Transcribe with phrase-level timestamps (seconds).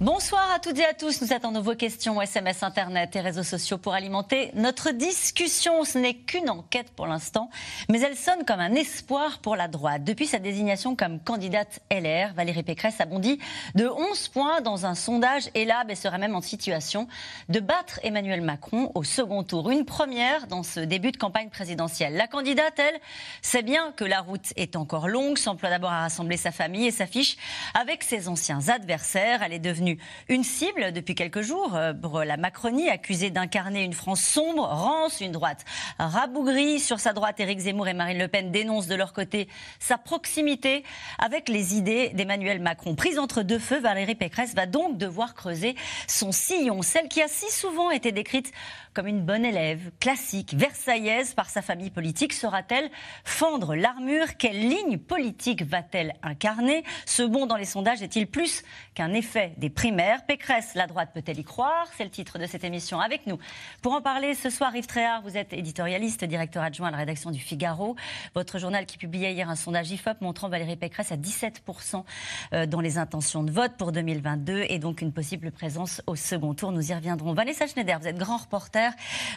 [0.00, 1.20] Bonsoir à toutes et à tous.
[1.20, 5.84] Nous attendons vos questions, SMS, Internet et réseaux sociaux pour alimenter notre discussion.
[5.84, 7.50] Ce n'est qu'une enquête pour l'instant,
[7.90, 10.02] mais elle sonne comme un espoir pour la droite.
[10.02, 13.38] Depuis sa désignation comme candidate LR, Valérie Pécresse a bondi
[13.74, 17.06] de 11 points dans un sondage et là, elle serait même en situation
[17.50, 19.68] de battre Emmanuel Macron au second tour.
[19.70, 22.14] Une première dans ce début de campagne présidentielle.
[22.14, 22.98] La candidate, elle,
[23.42, 26.90] sait bien que la route est encore longue, s'emploie d'abord à rassembler sa famille et
[26.90, 27.36] s'affiche
[27.74, 29.42] avec ses anciens adversaires.
[29.42, 29.89] Elle est devenue
[30.28, 31.92] une cible depuis quelques jours euh,
[32.24, 35.64] la Macronie, accusée d'incarner une France sombre, rance, une droite
[35.98, 36.80] rabougrie.
[36.80, 40.84] Sur sa droite, Éric Zemmour et Marine Le Pen dénoncent de leur côté sa proximité
[41.18, 42.94] avec les idées d'Emmanuel Macron.
[42.94, 45.74] Prise entre deux feux, Valérie Pécresse va donc devoir creuser
[46.06, 48.52] son sillon, celle qui a si souvent été décrite
[48.94, 52.32] comme une bonne élève, classique, versaillaise par sa famille politique.
[52.32, 52.90] Sera-t-elle
[53.24, 58.62] fendre l'armure Quelle ligne politique va-t-elle incarner Ce bond dans les sondages est-il plus
[58.94, 62.64] qu'un effet des primaires Pécresse, la droite peut-elle y croire C'est le titre de cette
[62.64, 63.38] émission avec nous.
[63.82, 67.30] Pour en parler ce soir, Yves Tréhard, vous êtes éditorialiste, directeur adjoint à la rédaction
[67.30, 67.96] du Figaro.
[68.34, 72.04] Votre journal qui publiait hier un sondage IFOP montrant Valérie Pécresse à 17%
[72.52, 76.54] euh, dans les intentions de vote pour 2022 et donc une possible présence au second
[76.54, 76.72] tour.
[76.72, 77.34] Nous y reviendrons.
[77.34, 78.79] Vanessa Schneider, vous êtes grand reporter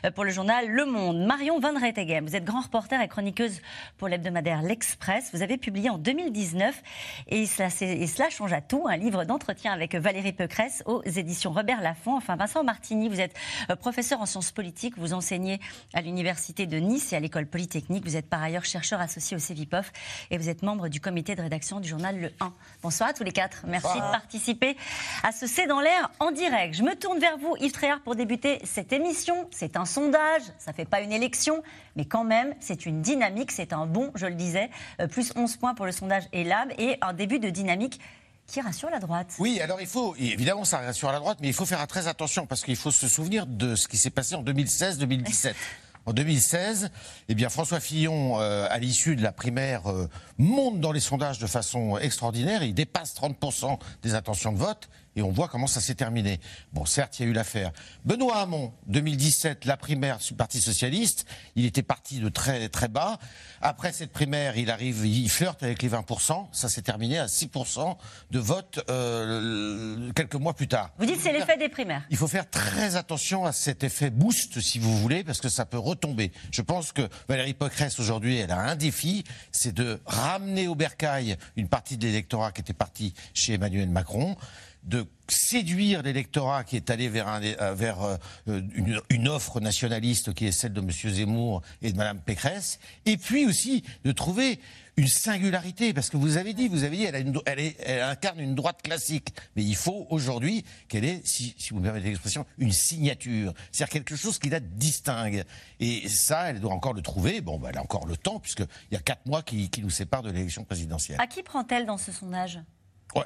[0.06, 1.26] euh, pour le journal Le Monde.
[1.26, 3.62] Marion Van Rettegem, vous êtes grand reporter et chroniqueuse
[3.98, 5.30] pour l'hebdomadaire L'Express.
[5.34, 6.82] Vous avez publié en 2019,
[7.28, 11.52] et cela, et cela change à tout, un livre d'entretien avec Valérie Pécresse aux éditions
[11.52, 12.16] Robert Laffont.
[12.16, 13.36] Enfin, Vincent Martini, vous êtes
[13.70, 15.60] euh, professeur en sciences politiques, vous enseignez
[15.94, 18.06] à l'Université de Nice et à l'École Polytechnique.
[18.06, 19.92] Vous êtes par ailleurs chercheur associé au CEVIPOF
[20.32, 22.54] et vous êtes membre du comité de rédaction du journal Le 1.
[22.82, 23.66] Bonsoir à tous les quatre.
[23.68, 24.78] Merci de participer
[25.24, 26.76] à ce C'est dans l'air en direct.
[26.76, 30.72] Je me tourne vers vous, Yves Tréhard, pour débuter cette émission c'est un sondage, ça
[30.72, 31.64] ne fait pas une élection,
[31.96, 35.58] mais quand même, c'est une dynamique, c'est un bon, je le disais, euh, plus 11
[35.58, 38.00] points pour le sondage ELAB et un début de dynamique
[38.48, 39.34] qui rassure la droite.
[39.40, 42.46] Oui, alors il faut, évidemment, ça rassure la droite, mais il faut faire très attention
[42.46, 45.54] parce qu'il faut se souvenir de ce qui s'est passé en 2016-2017.
[46.06, 46.90] En 2016,
[47.30, 51.40] eh bien, François Fillon, euh, à l'issue de la primaire, euh, monte dans les sondages
[51.40, 52.62] de façon extraordinaire.
[52.62, 56.40] Il dépasse 30% des intentions de vote et on voit comment ça s'est terminé.
[56.72, 57.72] Bon, certes, il y a eu l'affaire.
[58.06, 61.26] Benoît Hamon, 2017, la primaire du Parti Socialiste,
[61.56, 63.18] il était parti de très très bas.
[63.62, 67.98] Après cette primaire, il arrive, il flirte avec les 20%, ça s'est terminé à 6%
[68.32, 70.92] de vote euh, quelques mois plus tard.
[70.98, 72.04] Vous dites c'est l'effet des primaires.
[72.10, 75.66] Il faut faire très attention à cet effet boost, si vous voulez, parce que ça
[75.66, 76.32] peut retomber.
[76.52, 81.38] Je pense que Valérie Pécresse, aujourd'hui, elle a un défi, c'est de ramener au bercail
[81.56, 84.36] une partie de l'électorat qui était parti chez Emmanuel Macron
[84.84, 88.18] de séduire l'électorat qui est allé vers, euh,
[88.48, 88.62] euh,
[89.10, 90.92] une, offre nationaliste qui est celle de M.
[90.92, 94.60] Zemmour et de Mme Pécresse, et puis aussi de trouver
[94.96, 99.30] une singularité, parce que vous avez dit, vous avez dit, elle, incarne une droite classique,
[99.56, 104.16] mais il faut aujourd'hui qu'elle ait, si, vous me permettez l'expression, une signature, c'est-à-dire quelque
[104.16, 105.46] chose qui la distingue.
[105.80, 107.42] Et ça, elle doit encore le trouver.
[107.42, 109.90] Bon, ben, elle a encore le temps, puisqu'il y a quatre mois qui, qui nous
[109.90, 111.20] séparent de l'élection présidentielle.
[111.20, 112.60] À qui prend-elle dans ce sondage?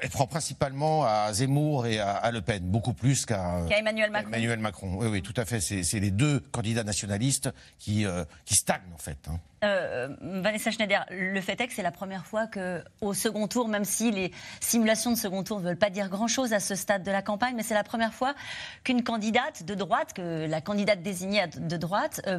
[0.00, 4.28] Elle prend principalement à Zemmour et à, Le Pen, beaucoup plus qu'à Emmanuel Macron.
[4.28, 4.96] Emmanuel Macron.
[4.98, 5.60] Oui, oui, tout à fait.
[5.60, 9.18] C'est les deux candidats nationalistes qui, euh, qui stagnent, en fait.
[9.28, 9.38] Hein.
[9.64, 13.84] Euh, Vanessa Schneider, le fait est que c'est la première fois qu'au second tour, même
[13.84, 17.10] si les simulations de second tour ne veulent pas dire grand-chose à ce stade de
[17.10, 18.34] la campagne, mais c'est la première fois
[18.84, 22.38] qu'une candidate de droite, que la candidate désignée de droite, euh,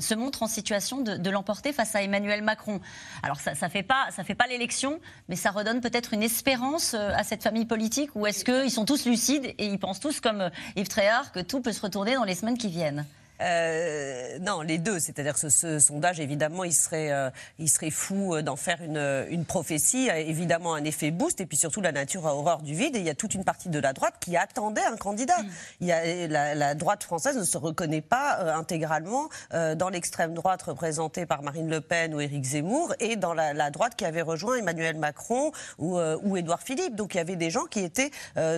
[0.00, 2.80] se montre en situation de, l'emporter face à Emmanuel Macron.
[3.22, 7.24] Alors ça ne fait pas, pas l'élection, mais ça redonne peut-être une espérance euh, à
[7.24, 10.88] cette famille politique, ou est-ce qu'ils sont tous lucides et ils pensent tous comme Yves
[10.88, 13.04] Tréhard que tout peut se retourner dans les semaines qui viennent?
[13.40, 14.98] Euh, non, les deux.
[14.98, 19.26] C'est-à-dire que ce, sondage, évidemment, il serait, euh, il serait fou euh, d'en faire une,
[19.30, 20.08] une prophétie.
[20.08, 21.40] Évidemment, un effet boost.
[21.40, 22.96] Et puis surtout, la nature a horreur du vide.
[22.96, 25.38] Et il y a toute une partie de la droite qui attendait un candidat.
[25.42, 25.48] Mm.
[25.80, 29.28] Il y a, la, la, droite française ne se reconnaît pas euh, intégralement
[29.76, 33.70] dans l'extrême droite représentée par Marine Le Pen ou Éric Zemmour et dans la, la
[33.70, 36.94] droite qui avait rejoint Emmanuel Macron ou, ou Édouard Philippe.
[36.94, 38.10] Donc il y avait des gens qui étaient,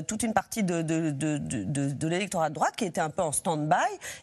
[0.07, 3.23] toute une partie de, de, de, de, de l'électorat de droite qui était un peu
[3.23, 3.77] en stand-by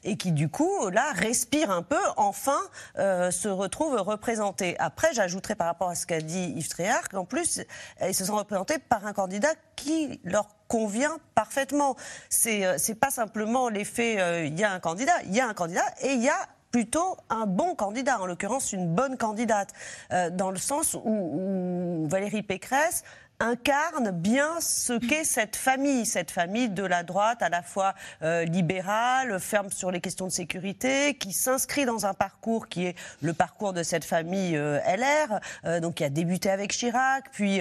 [0.04, 2.60] et qui, du du coup, là, respire un peu, enfin,
[3.00, 4.76] euh, se retrouve représenté.
[4.78, 7.62] Après, j'ajouterai par rapport à ce qu'a dit Yves Tréhard qu'en plus,
[8.08, 11.96] ils se sont représentés par un candidat qui leur convient parfaitement.
[12.30, 15.48] C'est euh, c'est pas simplement l'effet euh, il y a un candidat, il y a
[15.48, 16.38] un candidat et il y a
[16.70, 19.70] plutôt un bon candidat, en l'occurrence une bonne candidate,
[20.34, 23.04] dans le sens où, où Valérie Pécresse
[23.40, 28.46] incarne bien ce qu'est cette famille, cette famille de la droite à la fois euh,
[28.46, 33.34] libérale, ferme sur les questions de sécurité, qui s'inscrit dans un parcours qui est le
[33.34, 37.60] parcours de cette famille euh, LR, euh, donc qui a débuté avec Chirac, puis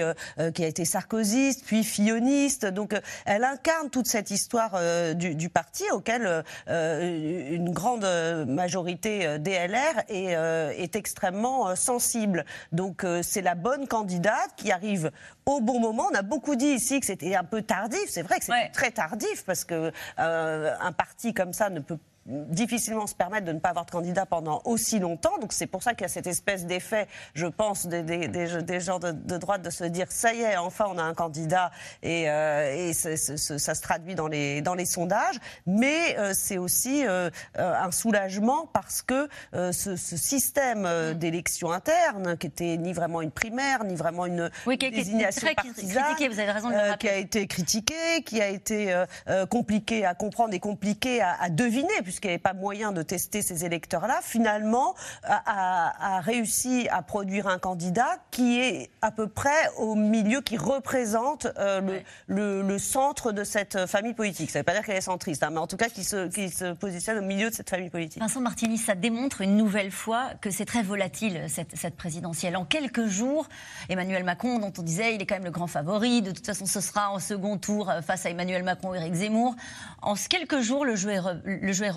[0.53, 2.65] qui a été sarkozyste, puis filloniste.
[2.65, 2.93] Donc
[3.25, 4.79] elle incarne toute cette histoire
[5.15, 8.05] du, du, parti auquel une grande
[8.47, 10.33] majorité DLR est,
[10.81, 12.45] est extrêmement sensible.
[12.71, 15.11] Donc c'est la bonne candidate qui arrive
[15.45, 16.07] au bon moment.
[16.11, 18.05] On a beaucoup dit ici que c'était un peu tardif.
[18.07, 21.97] C'est vrai que c'était très tardif parce que euh, un parti comme ça ne peut
[22.25, 25.37] difficilement se permettre de ne pas avoir de candidat pendant aussi longtemps.
[25.39, 28.79] Donc c'est pour ça qu'il y a cette espèce d'effet, je pense, des, des, des,
[28.79, 32.29] gens de, droite de se dire ça y est, enfin on a un candidat et,
[32.29, 35.35] euh, et ça se traduit dans les, dans les sondages.
[35.67, 41.13] Mais euh, c'est aussi euh, un soulagement parce que ce, ce, système mm.
[41.15, 46.51] d'élection interne, qui était ni vraiment une primaire, ni vraiment une désignation partisane, vous avez
[46.51, 46.69] raison
[46.99, 49.03] qui a été critiqué, qui a été
[49.49, 53.41] compliqué à comprendre et compliqué à, à deviner, puisqu'il n'y avait pas moyen de tester
[53.41, 59.95] ces électeurs-là, finalement a, réussi à produire un candidat qui est à peu près au
[59.95, 64.49] milieu, qui représente euh, le, centre de cette famille politique.
[64.51, 66.27] Ça ne veut pas dire qu'elle est centriste, hein, mais en tout cas qui se,
[66.27, 68.21] qui se positionne au milieu de cette famille politique.
[68.21, 72.55] Vincent Martini, ça démontre une nouvelle fois que c'est très volatile, cette, cette présidentielle.
[72.55, 73.47] En quelques jours,
[73.89, 76.65] Emmanuel Macron, dont on disait il est quand même le grand favori, de toute façon
[76.65, 79.55] ce sera en second tour euh, face à Emmanuel Macron et Éric Zemmour,
[80.01, 81.89] en quelques jours, le jeu est, le jeu est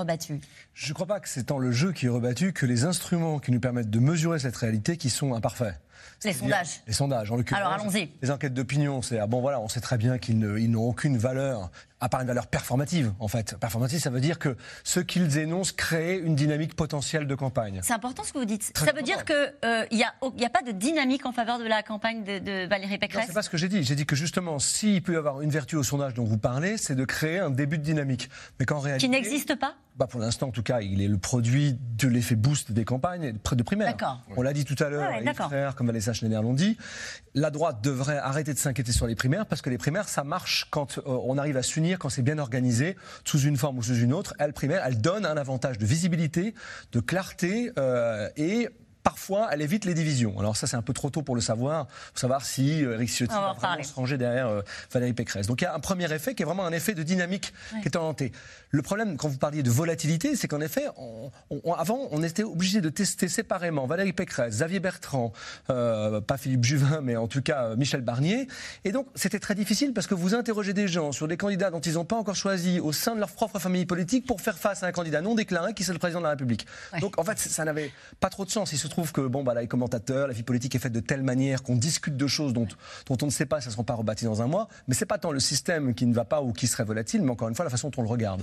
[0.75, 3.39] je ne crois pas que c'est tant le jeu qui est rebattu que les instruments
[3.39, 5.75] qui nous permettent de mesurer cette réalité qui sont imparfaits.
[6.25, 6.83] Les sondages.
[6.87, 7.61] Les sondages, en l'occurrence.
[7.61, 8.11] Alors allons-y.
[8.23, 11.71] Les enquêtes d'opinion, c'est ah bon voilà, on sait très bien qu'ils n'ont aucune valeur
[12.01, 13.57] à part une valeur performative, en fait.
[13.59, 17.81] Performative, ça veut dire que ce qu'ils énoncent crée une dynamique potentielle de campagne.
[17.83, 18.73] C'est important ce que vous dites.
[18.77, 19.53] ça veut dire qu'il
[19.93, 23.25] n'y euh, a, a, pas de dynamique en faveur de la campagne de, Valérie Pécresse
[23.27, 23.83] C'est pas ce que j'ai dit.
[23.83, 26.77] J'ai dit que justement, s'il peut y avoir une vertu au sondage dont vous parlez,
[26.77, 28.31] c'est de créer un début de dynamique.
[28.59, 29.07] Mais qu'en réalité.
[29.07, 32.37] Qui n'existe pas bah pour l'instant, en tout cas, il est le produit de l'effet
[32.37, 33.97] boost des campagnes de primaire.
[34.37, 36.79] On l'a dit tout à l'heure, ah ouais, comme Vanessa Schneider l'ont dit.
[37.35, 40.69] La droite devrait arrêter de s'inquiéter sur les primaires parce que les primaires, ça marche
[40.71, 43.97] quand euh, on arrive à s'unir, quand c'est bien organisé, sous une forme ou sous
[43.97, 44.35] une autre.
[44.39, 46.55] Elle, primaire, elle donne un avantage de visibilité,
[46.93, 48.69] de clarté euh, et
[49.09, 50.39] parfois, elle évite les divisions.
[50.39, 53.09] Alors ça, c'est un peu trop tôt pour le savoir, pour savoir si euh, Eric
[53.09, 54.61] Ciotti va, vraiment se ranger derrière euh,
[54.93, 55.47] Valérie Pécresse.
[55.47, 57.89] Donc il y a un premier effet qui est vraiment un effet de dynamique qui
[57.89, 58.33] est orienté.
[58.69, 60.89] Le problème, quand vous parliez de volatilité, c'est qu'en effet,
[61.75, 65.33] avant, on était obligé de tester séparément Valérie Pécresse, Xavier Bertrand,
[65.71, 68.47] euh, pas Philippe Juvin, mais en tout cas Michel Barnier.
[68.85, 71.81] Et donc, c'était très difficile parce que vous interrogez des gens sur des candidats dont
[71.81, 74.83] ils n'ont pas encore choisi au sein de leur propre famille politique pour faire face
[74.83, 76.67] à un candidat non déclaré qui est le président de la République.
[77.01, 77.91] Donc, en fait, ça n'avait
[78.21, 78.73] pas trop de sens.
[78.73, 80.99] Il se trouve trouve que bon, bah, les commentateurs, la vie politique est faite de
[80.99, 82.67] telle manière qu'on discute de choses dont,
[83.09, 84.67] on ne sait pas si elles ne seront pas rebâties dans un mois.
[84.89, 87.31] Mais c'est pas tant le système qui ne va pas ou qui serait volatile, mais
[87.31, 88.43] encore une fois, la façon dont on le regarde.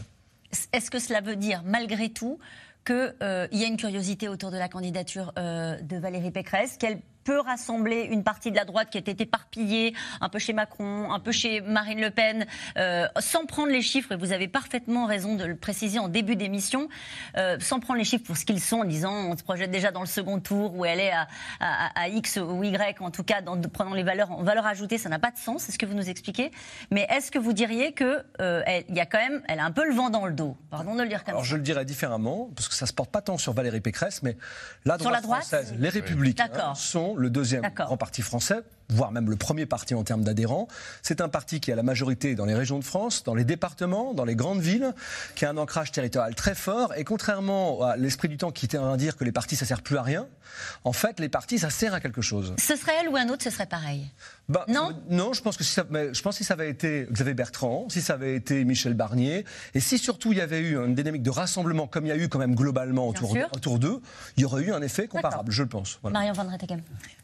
[0.71, 2.39] Est-ce que cela veut dire, malgré tout,
[2.85, 6.77] qu'il euh, y a une curiosité autour de la candidature euh, de Valérie Pécresse,
[7.25, 11.19] peut rassembler une partie de la droite qui était éparpillée, un peu chez Macron, un
[11.19, 12.45] peu chez Marine Le Pen,
[12.77, 16.35] euh, sans prendre les chiffres, et vous avez parfaitement raison de le préciser en début
[16.35, 16.87] d'émission,
[17.37, 19.91] euh, sans prendre les chiffres pour ce qu'ils sont, en disant on se projette déjà
[19.91, 21.27] dans le second tour où elle est à,
[21.59, 25.09] à, X ou Y, en tout cas, dans, prenant les valeurs en valeur ajoutée, ça
[25.09, 26.51] n'a pas de sens, c'est ce que vous nous expliquez.
[26.91, 29.87] Mais est-ce que vous diriez qu'il euh, y a quand même, elle a un peu
[29.87, 30.55] le vent dans le dos?
[30.69, 33.09] Pardon de le dire comme Alors je le dirais différemment, parce que ça se porte
[33.09, 34.37] pas tant sur Valérie Pécresse, mais
[34.85, 39.29] la droite, la droite française, les républicains sont le deuxième grand parti français voire même
[39.29, 40.67] le premier parti en termes d'adhérents.
[41.01, 44.13] C'est un parti qui a la majorité dans les régions de France, dans les départements,
[44.13, 44.93] dans les grandes villes,
[45.35, 46.93] qui a un ancrage territorial très fort.
[46.95, 49.81] Et contrairement à l'esprit du temps qui tient à dire que les partis, ça sert
[49.81, 50.27] plus à rien,
[50.83, 52.53] en fait, les partis, ça sert à quelque chose.
[52.57, 54.09] Ce serait elle ou un autre, ce serait pareil?
[54.47, 54.91] Bah, non?
[55.09, 57.87] Non, je pense que si ça, je pense que si ça avait été Xavier Bertrand,
[57.89, 61.23] si ça avait été Michel Barnier, et si surtout il y avait eu une dynamique
[61.23, 64.01] de rassemblement, comme il y a eu quand même globalement autour, autour d'eux,
[64.37, 65.99] il y aurait eu un effet comparable, je le pense.
[66.01, 66.19] Voilà.
[66.19, 66.47] Marion Van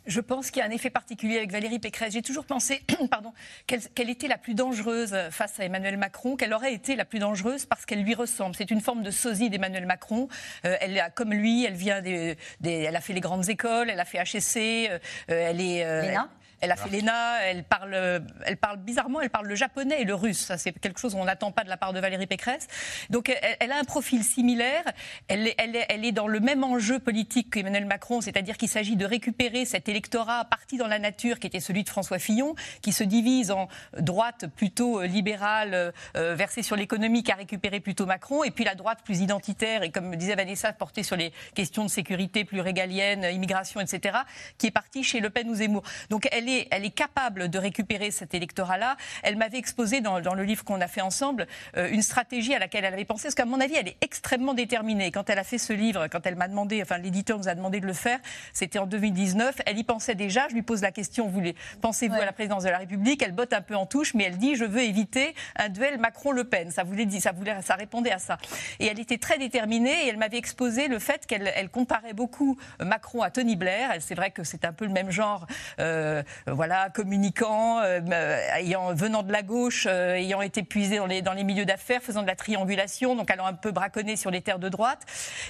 [0.05, 2.13] Je pense qu'il y a un effet particulier avec Valérie Pécresse.
[2.13, 2.81] J'ai toujours pensé
[3.11, 3.33] pardon,
[3.67, 7.65] qu'elle était la plus dangereuse face à Emmanuel Macron, qu'elle aurait été la plus dangereuse
[7.65, 8.55] parce qu'elle lui ressemble.
[8.55, 10.27] C'est une forme de sosie d'Emmanuel Macron.
[10.65, 14.05] Euh, elle a, comme lui, elle vient elle a fait les grandes écoles, elle a
[14.05, 15.85] fait HSC, euh, elle est.
[15.85, 16.17] Euh,
[16.61, 20.15] elle a fait l'ENA, elle parle, elle parle bizarrement, elle parle le japonais et le
[20.15, 20.39] russe.
[20.39, 22.67] Ça, c'est quelque chose qu'on n'attend pas de la part de Valérie Pécresse.
[23.09, 24.83] Donc, elle, a un profil similaire.
[25.27, 29.05] Elle, elle, elle, est dans le même enjeu politique qu'Emmanuel Macron, c'est-à-dire qu'il s'agit de
[29.05, 33.03] récupérer cet électorat parti dans la nature qui était celui de François Fillon, qui se
[33.03, 38.51] divise en droite plutôt libérale, euh, versée sur l'économie, qui a récupéré plutôt Macron, et
[38.51, 42.45] puis la droite plus identitaire et, comme disait Vanessa, portée sur les questions de sécurité
[42.45, 44.19] plus régaliennes, immigration, etc.,
[44.57, 45.83] qui est partie chez Le Pen ou Zemmour.
[46.09, 48.97] Donc, elle est, elle est capable de récupérer cet électorat-là.
[49.23, 52.85] Elle m'avait exposé dans, le livre qu'on a fait ensemble euh, une stratégie à laquelle
[52.85, 55.11] elle avait pensé, parce qu'à mon avis, elle est extrêmement déterminée.
[55.11, 57.79] Quand elle a fait ce livre, quand elle m'a demandé, enfin l'éditeur nous a demandé
[57.79, 58.19] de le faire,
[58.53, 60.47] c'était en 2019, elle y pensait déjà.
[60.49, 61.41] Je lui pose la question, vous
[61.81, 63.21] pensez-vous à la présidence de la République?
[63.21, 66.43] Elle botte un peu en touche, mais elle dit, je veux éviter un duel Macron-Le
[66.43, 66.71] Pen.
[66.71, 68.37] Ça voulait dire, ça voulait, ça répondait à ça.
[68.79, 72.57] Et elle était très déterminée et elle m'avait exposé le fait qu'elle elle comparait beaucoup
[72.79, 73.91] Macron à Tony Blair.
[73.99, 75.45] C'est vrai que c'est un peu le même genre,
[75.79, 77.99] euh, voilà, communicant, euh,
[78.55, 82.27] ayant, venant de la gauche, euh, ayant été puisé dans les, milieux d'affaires, faisant de
[82.27, 85.01] la triangulation, donc allant un peu braconner sur les terres de droite.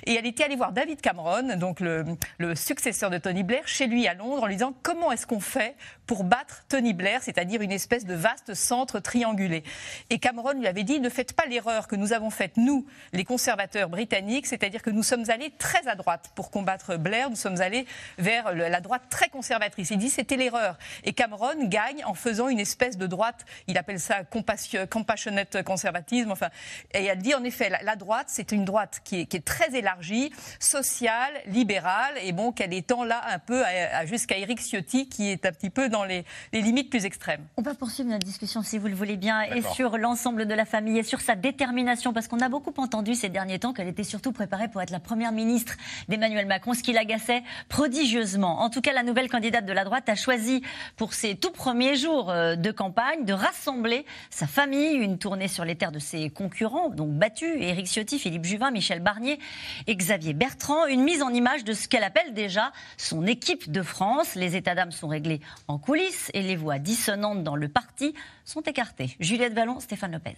[0.05, 2.05] Et elle était allée voir David Cameron, donc le,
[2.37, 5.39] le successeur de Tony Blair, chez lui à Londres, en lui disant comment est-ce qu'on
[5.39, 5.75] fait
[6.11, 9.63] pour battre Tony Blair, c'est-à-dire une espèce de vaste centre triangulé.
[10.09, 13.23] Et Cameron lui avait dit ne faites pas l'erreur que nous avons faite, nous, les
[13.23, 17.61] conservateurs britanniques, c'est-à-dire que nous sommes allés très à droite pour combattre Blair, nous sommes
[17.61, 17.85] allés
[18.17, 19.89] vers la droite très conservatrice.
[19.91, 20.77] Il dit c'était l'erreur.
[21.05, 26.31] Et Cameron gagne en faisant une espèce de droite, il appelle ça compassionate conservatisme.
[26.31, 26.49] Enfin,
[26.93, 31.31] et elle dit en effet, la, droite, c'est une droite qui est, très élargie, sociale,
[31.45, 33.63] libérale, et bon, qu'elle étend là un peu
[34.03, 37.45] jusqu'à Eric Ciotti, qui est un petit peu dans les, limites plus extrêmes.
[37.57, 40.65] On va poursuivre notre discussion, si vous le voulez bien, et sur l'ensemble de la
[40.65, 44.03] famille, et sur sa détermination, parce qu'on a beaucoup entendu ces derniers temps qu'elle était
[44.03, 45.75] surtout préparée pour être la première ministre
[46.09, 48.61] d'Emmanuel Macron, ce qui l'agaçait prodigieusement.
[48.61, 50.61] En tout cas, la nouvelle candidate de la droite a choisi,
[50.97, 55.65] pour ses tout premiers jours euh, de campagne, de rassembler sa famille, une tournée sur
[55.65, 59.39] les terres de ses concurrents, donc battus, Éric Ciotti, Philippe Juvin, Michel Barnier
[59.87, 63.81] et Xavier Bertrand, une mise en image de ce qu'elle appelle déjà son équipe de
[63.81, 64.35] France.
[64.35, 68.13] Les états d'âme sont réglés en coulisses et les voix dissonantes dans le parti
[68.45, 69.15] sont écartées.
[69.19, 70.37] Juliette Vallon, Stéphane Lopez.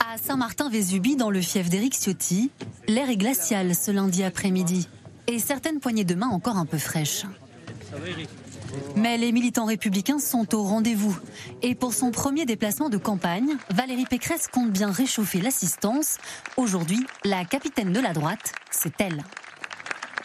[0.00, 2.50] À Saint-Martin-Vésubie, dans le fief d'Éric Ciotti,
[2.86, 4.88] l'air est glacial ce lundi après-midi
[5.26, 7.24] et certaines poignées de main encore un peu fraîches.
[8.96, 11.16] Mais les militants républicains sont au rendez-vous.
[11.62, 16.18] Et pour son premier déplacement de campagne, Valérie Pécresse compte bien réchauffer l'assistance.
[16.56, 19.22] Aujourd'hui, la capitaine de la droite, c'est elle.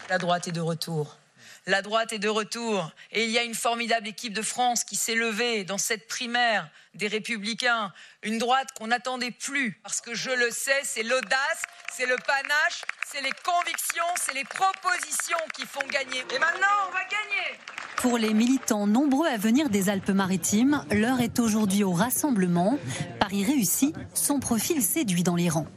[0.09, 1.17] La droite est de retour.
[1.65, 4.97] La droite est de retour et il y a une formidable équipe de France qui
[4.97, 7.93] s'est levée dans cette primaire des Républicains.
[8.21, 12.83] Une droite qu'on n'attendait plus parce que je le sais, c'est l'audace, c'est le panache,
[13.09, 16.19] c'est les convictions, c'est les propositions qui font gagner.
[16.35, 17.59] Et maintenant, on va gagner
[17.95, 22.77] Pour les militants nombreux à venir des Alpes-Maritimes, l'heure est aujourd'hui au rassemblement.
[23.21, 25.67] Paris réussit, son profil séduit dans les rangs.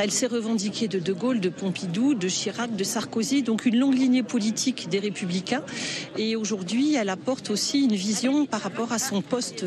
[0.00, 3.96] Elle s'est revendiquée de De Gaulle, de Pompidou, de Chirac, de Sarkozy, donc une longue
[3.96, 5.64] lignée politique des Républicains.
[6.16, 9.64] Et aujourd'hui, elle apporte aussi une vision par rapport à son poste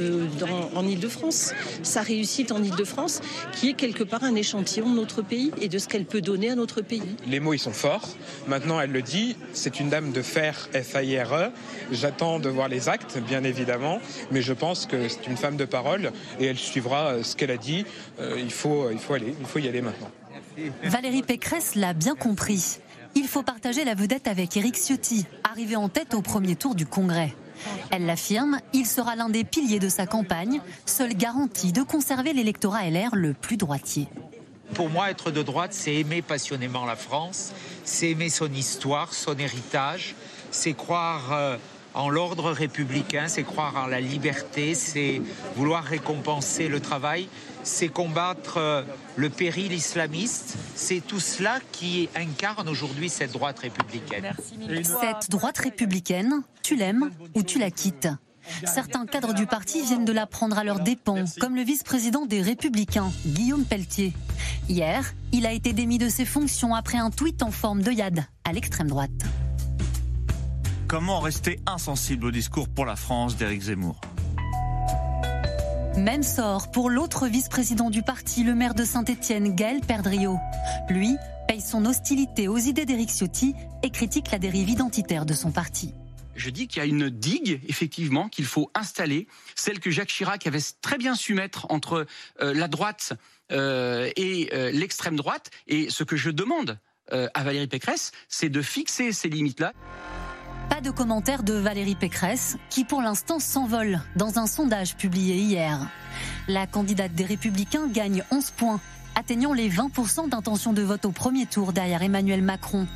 [0.73, 3.19] en Ile-de-France, sa réussite en Ile-de-France,
[3.53, 6.49] qui est quelque part un échantillon de notre pays et de ce qu'elle peut donner
[6.49, 7.01] à notre pays.
[7.27, 8.07] Les mots, ils sont forts.
[8.47, 11.51] Maintenant, elle le dit, c'est une dame de fer, F-A-I-R-E.
[11.91, 13.99] J'attends de voir les actes, bien évidemment,
[14.31, 17.51] mais je pense que c'est une femme de parole et elle suivra euh, ce qu'elle
[17.51, 17.85] a dit.
[18.19, 20.09] Euh, il, faut, il faut y aller maintenant.
[20.83, 22.79] Valérie Pécresse l'a bien compris.
[23.15, 26.85] Il faut partager la vedette avec Éric Ciotti, arrivé en tête au premier tour du
[26.85, 27.33] Congrès.
[27.91, 32.89] Elle l'affirme, il sera l'un des piliers de sa campagne, seule garantie de conserver l'électorat
[32.89, 34.07] LR le plus droitier.
[34.73, 37.51] Pour moi, être de droite, c'est aimer passionnément la France,
[37.83, 40.15] c'est aimer son histoire, son héritage,
[40.49, 41.57] c'est croire euh,
[41.93, 45.21] en l'ordre républicain, c'est croire en la liberté, c'est
[45.55, 47.27] vouloir récompenser le travail,
[47.63, 48.83] c'est combattre euh,
[49.15, 50.57] le péril islamiste.
[50.75, 54.31] C'est tout cela qui incarne aujourd'hui cette droite républicaine.
[54.83, 58.07] Cette droite républicaine, tu l'aimes ou tu la quittes
[58.65, 62.41] Certains cadres du parti viennent de la prendre à leurs dépens, comme le vice-président des
[62.41, 64.13] Républicains, Guillaume Pelletier.
[64.67, 68.25] Hier, il a été démis de ses fonctions après un tweet en forme de yad
[68.43, 69.11] à l'extrême droite.
[70.91, 74.01] Comment rester insensible au discours pour la France d'Éric Zemmour
[75.95, 80.37] même sort pour l'autre vice-président du parti, le maire de Saint-Étienne, Gaël Perdriau.
[80.89, 81.15] Lui
[81.47, 85.93] paye son hostilité aux idées d'Éric Ciotti et critique la dérive identitaire de son parti.
[86.35, 90.45] Je dis qu'il y a une digue, effectivement, qu'il faut installer, celle que Jacques Chirac
[90.47, 92.05] avait très bien su mettre entre
[92.41, 93.13] euh, la droite
[93.51, 95.51] euh, et euh, l'extrême droite.
[95.67, 96.79] Et ce que je demande
[97.33, 99.73] à Valérie Pécresse, c'est de fixer ces limites-là.
[100.71, 105.89] Pas de commentaire de Valérie Pécresse, qui pour l'instant s'envole dans un sondage publié hier.
[106.47, 108.79] La candidate des Républicains gagne 11 points,
[109.15, 112.87] atteignant les 20% d'intention de vote au premier tour derrière Emmanuel Macron.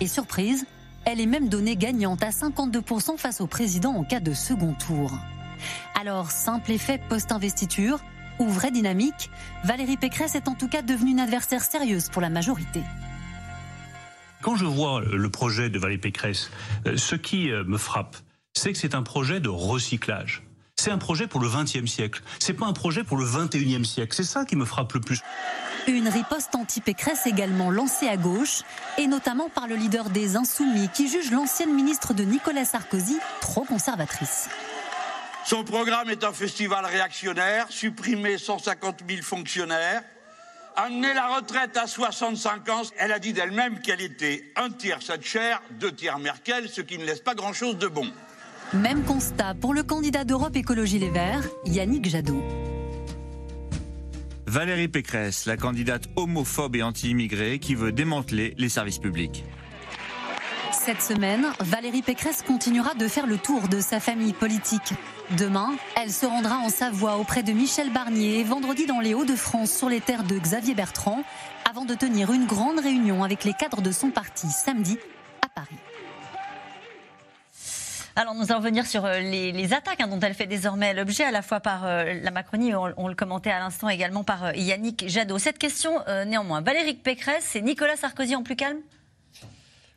[0.00, 0.66] Et surprise,
[1.04, 5.16] elle est même donnée gagnante à 52% face au président en cas de second tour.
[5.94, 8.00] Alors, simple effet post-investiture
[8.40, 9.30] ou vraie dynamique,
[9.62, 12.82] Valérie Pécresse est en tout cas devenue une adversaire sérieuse pour la majorité.
[14.44, 16.50] Quand je vois le projet de Valérie Pécresse,
[16.96, 18.14] ce qui me frappe,
[18.52, 20.42] c'est que c'est un projet de recyclage.
[20.76, 22.22] C'est un projet pour le XXe siècle.
[22.40, 24.14] C'est pas un projet pour le XXIe siècle.
[24.14, 25.22] C'est ça qui me frappe le plus.
[25.88, 28.60] Une riposte anti-Pécresse également lancée à gauche,
[28.98, 33.64] et notamment par le leader des Insoumis, qui juge l'ancienne ministre de Nicolas Sarkozy trop
[33.64, 34.50] conservatrice.
[35.46, 40.02] Son programme est un festival réactionnaire, supprimer 150 000 fonctionnaires,
[40.76, 42.82] amener la retraite à 65 ans.
[42.98, 47.04] Elle a dit d'elle-même qu'elle était un tiers Thatcher, deux tiers Merkel, ce qui ne
[47.04, 48.06] laisse pas grand-chose de bon.
[48.72, 52.42] Même constat pour le candidat d'Europe Écologie Les Verts, Yannick Jadot.
[54.46, 59.44] Valérie Pécresse, la candidate homophobe et anti-immigrée qui veut démanteler les services publics.
[60.74, 64.92] Cette semaine, Valérie Pécresse continuera de faire le tour de sa famille politique.
[65.38, 69.72] Demain, elle se rendra en Savoie auprès de Michel Barnier et vendredi dans les Hauts-de-France
[69.72, 71.22] sur les terres de Xavier Bertrand,
[71.70, 74.98] avant de tenir une grande réunion avec les cadres de son parti samedi
[75.42, 75.76] à Paris.
[78.16, 81.30] Alors nous allons venir sur euh, les, attaques hein, dont elle fait désormais l'objet, à
[81.30, 85.08] la fois par euh, la Macronie, on, le commentait à l'instant également par euh, Yannick
[85.08, 85.38] Jadot.
[85.38, 85.92] Cette question,
[86.26, 88.80] néanmoins, Valérie Pécresse, c'est Nicolas Sarkozy en plus calme?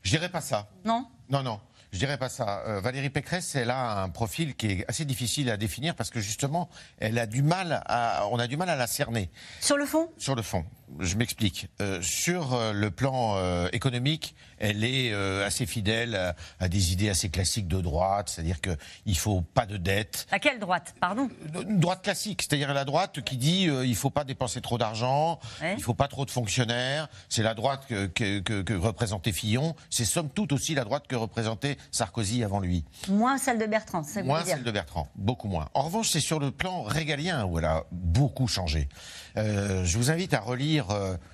[0.07, 0.69] Je dirais pas ça.
[0.85, 1.59] Non Non, non.
[1.91, 2.79] Je dirais pas ça.
[2.79, 6.69] Valérie Pécresse, elle a un profil qui est assez difficile à définir parce que justement,
[6.99, 9.29] elle a du mal à, on a du mal à la cerner.
[9.59, 10.09] Sur le fond?
[10.17, 10.65] Sur le fond.
[10.99, 11.67] Je m'explique.
[12.01, 13.37] sur le plan
[13.71, 18.77] économique, elle est euh, assez fidèle à, des idées assez classiques de droite, c'est-à-dire qu'il
[19.05, 20.27] ne faut pas de dette.
[20.31, 20.95] À quelle droite?
[20.99, 21.29] Pardon?
[21.67, 24.77] Une droite classique, c'est-à-dire la droite qui dit euh, il ne faut pas dépenser trop
[24.77, 27.07] d'argent, il ne faut pas trop de fonctionnaires.
[27.29, 29.75] C'est la droite que, que, représentait Fillon.
[29.89, 32.83] C'est somme toute aussi la droite que représentait Sarkozy avant lui.
[33.09, 35.69] Moins celle de Bertrand, c'est Moins celle de Bertrand, beaucoup moins.
[35.73, 38.89] En revanche, c'est sur le plan régalien où elle a beaucoup changé.
[39.37, 40.87] Euh, je vous invite à relire,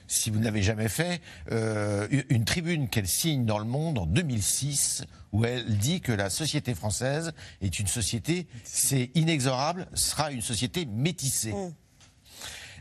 [0.07, 5.05] si vous ne l'avez jamais fait, une tribune qu'elle signe dans Le Monde en 2006
[5.31, 10.85] où elle dit que la société française est une société, c'est inexorable, sera une société
[10.85, 11.53] métissée.
[11.53, 11.73] Mm.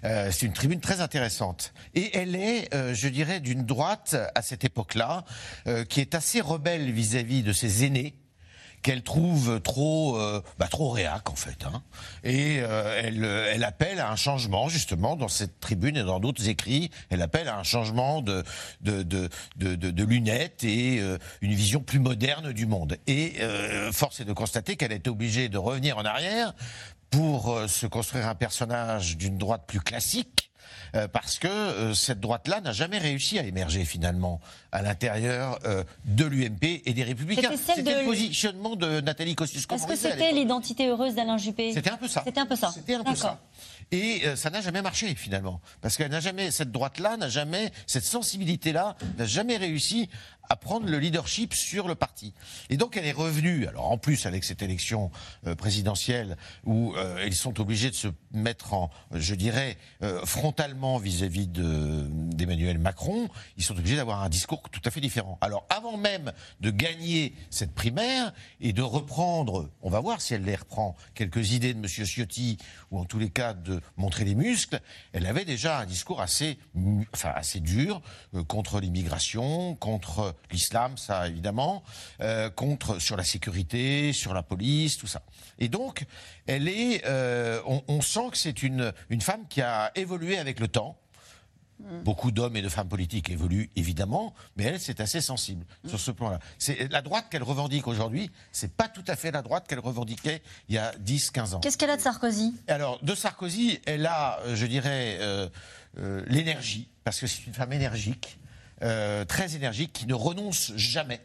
[0.04, 1.72] Euh, c'est une tribune très intéressante.
[1.94, 5.24] Et elle est, euh, je dirais, d'une droite à cette époque-là,
[5.66, 8.14] euh, qui est assez rebelle vis-à-vis de ses aînés,
[8.82, 11.64] qu'elle trouve trop, euh, bah, trop réac en fait.
[11.64, 11.82] Hein.
[12.24, 16.48] Et euh, elle, elle appelle à un changement justement dans cette tribune et dans d'autres
[16.48, 16.90] écrits.
[17.10, 18.42] Elle appelle à un changement de
[18.80, 22.96] de, de, de, de lunettes et euh, une vision plus moderne du monde.
[23.06, 23.34] Et
[23.92, 26.54] force est de constater qu'elle est obligée de revenir en arrière
[27.10, 30.51] pour se construire un personnage d'une droite plus classique
[30.94, 34.40] euh, parce que euh, cette droite-là n'a jamais réussi à émerger finalement
[34.72, 37.50] à l'intérieur euh, de l'UMP et des Républicains.
[37.56, 39.74] C'était le positionnement de Nathalie Kosciusko.
[39.74, 41.72] Est-ce que c'était l'identité heureuse d'Alain Juppé?
[41.72, 42.22] C'était un peu ça.
[42.24, 42.70] C'était un peu ça.
[42.72, 43.40] C'était un peu ça.
[43.90, 48.04] Et ça n'a jamais marché finalement, parce qu'elle n'a jamais cette droite-là n'a jamais cette
[48.04, 50.08] sensibilité-là n'a jamais réussi
[50.48, 52.34] à prendre le leadership sur le parti.
[52.68, 55.10] Et donc elle est revenue, alors en plus avec cette élection
[55.46, 60.98] euh, présidentielle où euh, ils sont obligés de se mettre en, je dirais, euh, frontalement
[60.98, 65.38] vis-à-vis d'Emmanuel Macron, ils sont obligés d'avoir un discours tout à fait différent.
[65.40, 70.44] Alors avant même de gagner cette primaire et de reprendre, on va voir si elle
[70.44, 71.86] les reprend, quelques idées de M.
[71.86, 72.58] Ciotti,
[72.90, 74.80] ou en tous les cas de montrer les muscles,
[75.12, 76.58] elle avait déjà un discours assez,
[77.12, 78.02] enfin, assez dur
[78.48, 81.82] contre l'immigration, contre l'islam, ça évidemment,
[82.20, 85.22] euh, contre sur la sécurité, sur la police, tout ça.
[85.58, 86.04] Et donc,
[86.46, 90.68] elle est, euh, on, sent que c'est une, une femme qui a évolué avec le
[90.68, 90.96] temps.
[91.80, 92.02] Mm.
[92.02, 96.10] Beaucoup d'hommes et de femmes politiques évoluent évidemment, mais elle, c'est assez sensible sur ce
[96.10, 96.38] plan-là.
[96.58, 100.42] C'est la droite qu'elle revendique aujourd'hui, c'est pas tout à fait la droite qu'elle revendiquait
[100.68, 101.60] il y a 10-15 ans.
[101.60, 102.54] Qu'est-ce qu'elle a de Sarkozy?
[102.68, 105.18] Alors, de Sarkozy, elle a, euh, je dirais,
[106.26, 108.38] l'énergie, parce que c'est une femme énergique.
[108.82, 111.20] Euh, très énergique, qui ne renonce jamais.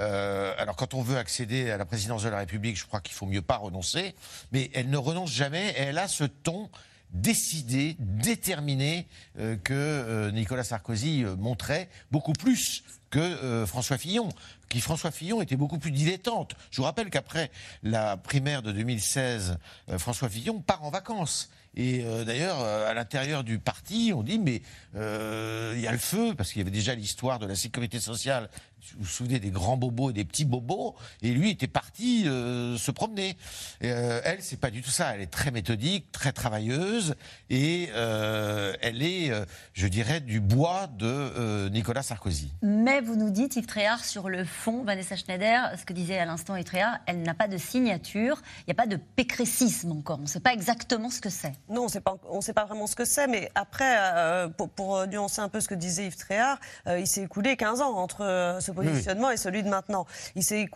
[0.00, 3.14] Euh, alors quand on veut accéder à la présidence de la République, je crois qu'il
[3.14, 4.14] faut mieux pas renoncer,
[4.52, 6.68] mais elle ne renonce jamais et elle a ce ton
[7.12, 14.28] décidé, déterminé euh, que Nicolas Sarkozy montrait beaucoup plus que François Fillon,
[14.68, 16.54] qui François Fillon était beaucoup plus dilettante.
[16.70, 17.50] Je vous rappelle qu'après
[17.82, 19.58] la primaire de 2016,
[19.96, 21.50] François Fillon part en vacances.
[21.76, 24.62] Et euh, d'ailleurs, euh, à l'intérieur du parti, on dit mais
[24.96, 28.00] euh, il y a le feu parce qu'il y avait déjà l'histoire de la sécurité
[28.00, 28.50] sociale
[28.96, 32.76] vous vous souvenez des grands bobos et des petits bobos, et lui était parti euh,
[32.76, 33.36] se promener.
[33.84, 35.14] Euh, elle, c'est pas du tout ça.
[35.14, 37.14] Elle est très méthodique, très travailleuse,
[37.50, 39.32] et euh, elle est,
[39.72, 42.52] je dirais, du bois de Nicolas Sarkozy.
[42.62, 46.24] Mais vous nous dites, Yves Tréhard, sur le fond, Vanessa Schneider, ce que disait à
[46.24, 50.18] l'instant Yves Tréhard, elle n'a pas de signature, il n'y a pas de pécrécisme encore.
[50.18, 51.52] On ne sait pas exactement ce que c'est.
[51.68, 51.82] Non,
[52.28, 55.60] on ne sait pas vraiment ce que c'est, mais après, pour, pour, nuancer un peu
[55.60, 59.62] ce que disait Yves Tréhard, il s'est écoulé 15 ans entre ce positionnement et celui
[59.62, 60.06] de maintenant.
[60.36, 60.68] Il s'est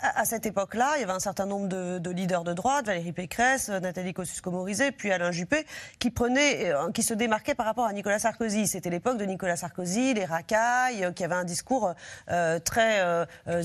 [0.00, 3.68] à cette époque-là, il y avait un certain nombre de, leaders de droite, Valérie Pécresse,
[3.68, 5.66] Nathalie Kosciusko-Morizet, puis Alain Juppé,
[5.98, 8.68] qui prenaient, euh, qui se démarquaient par rapport à Nicolas Sarkozy.
[8.68, 11.94] C'était l'époque de Nicolas Sarkozy, les racailles, euh, qui avait un discours
[12.30, 13.00] euh, très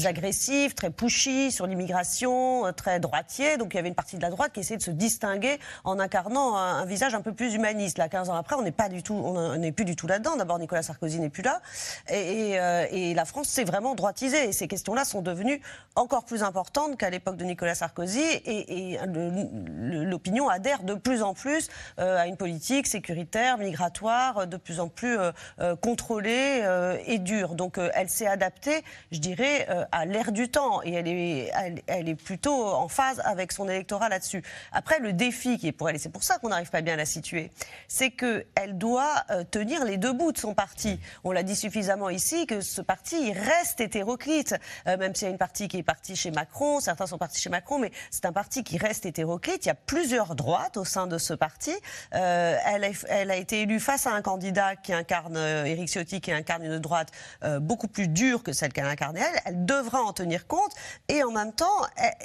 [0.05, 3.57] agressif, très pushy sur l'immigration, très droitier.
[3.57, 5.99] Donc il y avait une partie de la droite qui essayait de se distinguer en
[5.99, 7.97] incarnant un, visage un peu plus humaniste.
[7.97, 10.35] Là, 15 ans après, on n'est pas du tout, on n'est plus du tout là-dedans.
[10.35, 11.61] D'abord, Nicolas Sarkozy n'est plus là,
[12.09, 12.53] et,
[12.91, 14.49] et la France s'est vraiment droitisée.
[14.49, 15.61] Et ces questions-là sont devenues
[15.95, 21.69] encore plus importante qu'à l'époque de Nicolas Sarkozy et, l'opinion adhère de plus en plus
[21.99, 26.63] euh, à une politique sécuritaire, migratoire, de plus en plus euh, euh, contrôlée
[27.05, 27.55] et dure.
[27.55, 31.51] Donc elle s'est adaptée, je dirais, à l'ère du temps et elle est,
[31.87, 34.43] elle, est plutôt en phase avec son électorat là-dessus.
[34.71, 36.93] Après, le défi qui est pour elle, et c'est pour ça qu'on n'arrive pas bien
[36.93, 37.51] à la situer,
[37.87, 40.99] c'est qu'elle doit tenir les deux bouts de son parti.
[41.23, 44.55] On l'a dit suffisamment ici que ce parti reste hétéroclite,
[44.85, 47.49] même s'il y a une partie qui est partie chez Macron, certains sont partis chez
[47.49, 49.65] Macron, mais c'est un parti qui reste hétéroclite.
[49.65, 51.71] Il y a plusieurs droites au sein de ce parti.
[52.13, 55.89] Euh, elle, a, elle, a, été élue face à un candidat qui incarne, euh, Éric
[55.89, 57.09] Ciotti, qui incarne une droite
[57.43, 59.41] euh, beaucoup plus dure que celle qu'elle incarne elle.
[59.45, 60.71] Elle devra en tenir compte
[61.07, 61.67] et en même temps,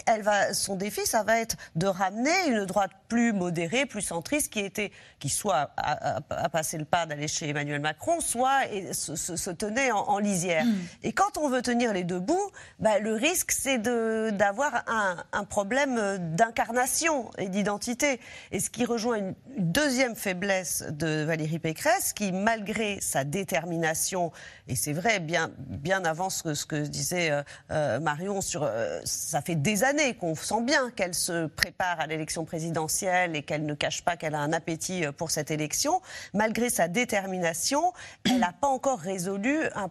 [0.07, 4.53] elle, va, son défi, ça va être de ramener une droite plus modérée, plus centriste,
[4.53, 6.20] qui était, qui soit a,
[6.51, 10.64] passé le pas d'aller chez Emmanuel Macron, soit et, se, tenait en, lisière.
[10.64, 10.77] Hmm.
[11.03, 16.19] Et quand on veut tenir les deux bouts, bah, le risque, c'est d'avoir un, problème
[16.35, 18.21] d'incarnation et d'identité.
[18.53, 24.33] Et ce qui rejoint une, deuxième faiblesse de Valérie Pécresse, qui, malgré sa détermination,
[24.69, 29.41] et c'est vrai, bien, bien avant ce que, disait euh, euh, Marion, sur, euh, ça
[29.41, 33.75] fait des années qu'on sent bien qu'elle se prépare à l'élection présidentielle et qu'elle ne
[33.75, 36.01] cache pas qu'elle a un appétit pour cette élection.
[36.35, 37.93] Malgré sa détermination,
[38.25, 39.88] elle n'a pas encore résolu un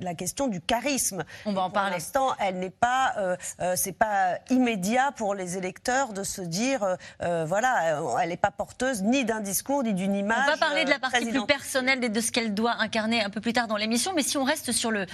[0.00, 1.24] la question du charisme.
[1.46, 1.90] On va en parler.
[1.90, 6.42] Pour l'instant, elle n'est pas, euh, euh, c'est pas immédiat pour les électeurs de se
[6.42, 10.44] dire, euh, voilà, elle n'est pas porteuse ni d'un discours ni d'une image.
[10.46, 13.30] On va parler de la partie plus personnelle et de ce qu'elle doit incarner un
[13.30, 15.06] peu plus tard dans l'émission, mais si on reste sur le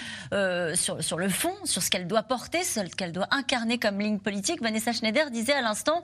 [0.74, 4.18] sur, sur, le fond, sur ce qu'elle doit porter, ce qu'elle doit incarner comme ligne
[4.18, 6.02] politique, Vanessa Schneider disait à l'instant,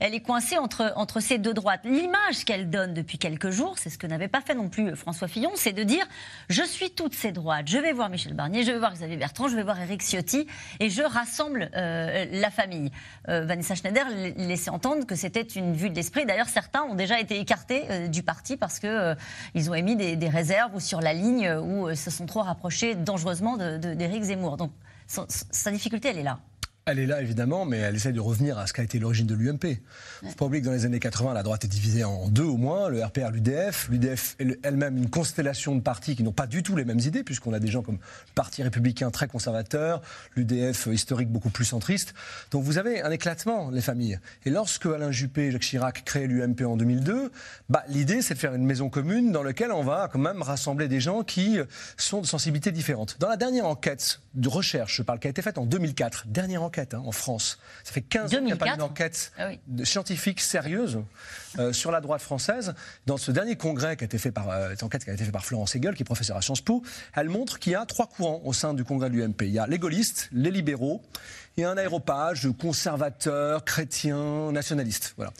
[0.00, 1.80] elle est coincée entre entre ces deux droites.
[1.84, 5.28] L'image qu'elle donne depuis quelques jours, c'est ce que n'avait pas fait non plus François
[5.28, 6.06] Fillon, c'est de dire,
[6.48, 9.48] je suis toutes ces droites je vais voir Michel Barnier, je vais voir Xavier Bertrand,
[9.48, 10.46] je vais voir Eric Ciotti
[10.80, 12.90] et je rassemble euh, la famille.
[13.28, 16.26] Euh, Vanessa Schneider laissait entendre que c'était une vue de l'esprit.
[16.26, 19.16] D'ailleurs, certains ont déjà été écartés euh, du parti parce qu'ils
[19.54, 23.56] ils ont émis des, réserves ou sur la ligne où se sont trop rapprochés dangereusement
[23.56, 24.56] d'Éric Zemmour.
[24.56, 24.72] Donc,
[25.06, 26.38] sa difficulté, elle est là.
[26.90, 29.34] Elle est là, évidemment, mais elle essaie de revenir à ce qu'a été l'origine de
[29.34, 29.62] l'UMP.
[30.22, 32.28] Il ne faut pas oublier que dans les années 80, la droite est divisée en
[32.28, 33.90] deux au moins, le RPR, l'UDF.
[33.90, 37.24] L'UDF est elle-même une constellation de partis qui n'ont pas du tout les mêmes idées,
[37.24, 40.00] puisqu'on a des gens comme le Parti républicain très conservateur,
[40.34, 42.14] l'UDF historique beaucoup plus centriste.
[42.52, 44.18] Donc vous avez un éclatement, les familles.
[44.46, 47.30] Et lorsque Alain Juppé et Jacques Chirac créent l'UMP en 2002,
[47.68, 50.88] bah, l'idée c'est de faire une maison commune dans laquelle on va quand même rassembler
[50.88, 51.58] des gens qui
[51.98, 53.18] sont de sensibilités différentes.
[53.20, 56.62] Dans la dernière enquête de recherche, je parle, qui a été faite en 2004, dernière
[56.62, 57.58] enquête, Hein, en France.
[57.84, 59.50] Ça fait 15 ans qu'il n'y a pas une enquête ah
[59.84, 61.00] scientifique sérieuse
[61.58, 62.74] euh, sur la droite française.
[63.06, 65.32] Dans ce dernier congrès qui a été fait par, euh, enquête qui a été fait
[65.32, 66.82] par Florence Hegel, qui est professeur à Sciences Po,
[67.14, 69.42] elle montre qu'il y a trois courants au sein du congrès de l'UMP.
[69.42, 71.02] Il y a les gaullistes, les libéraux
[71.56, 75.14] et un aéropage de conservateurs, chrétiens, nationalistes.
[75.16, 75.32] Voilà.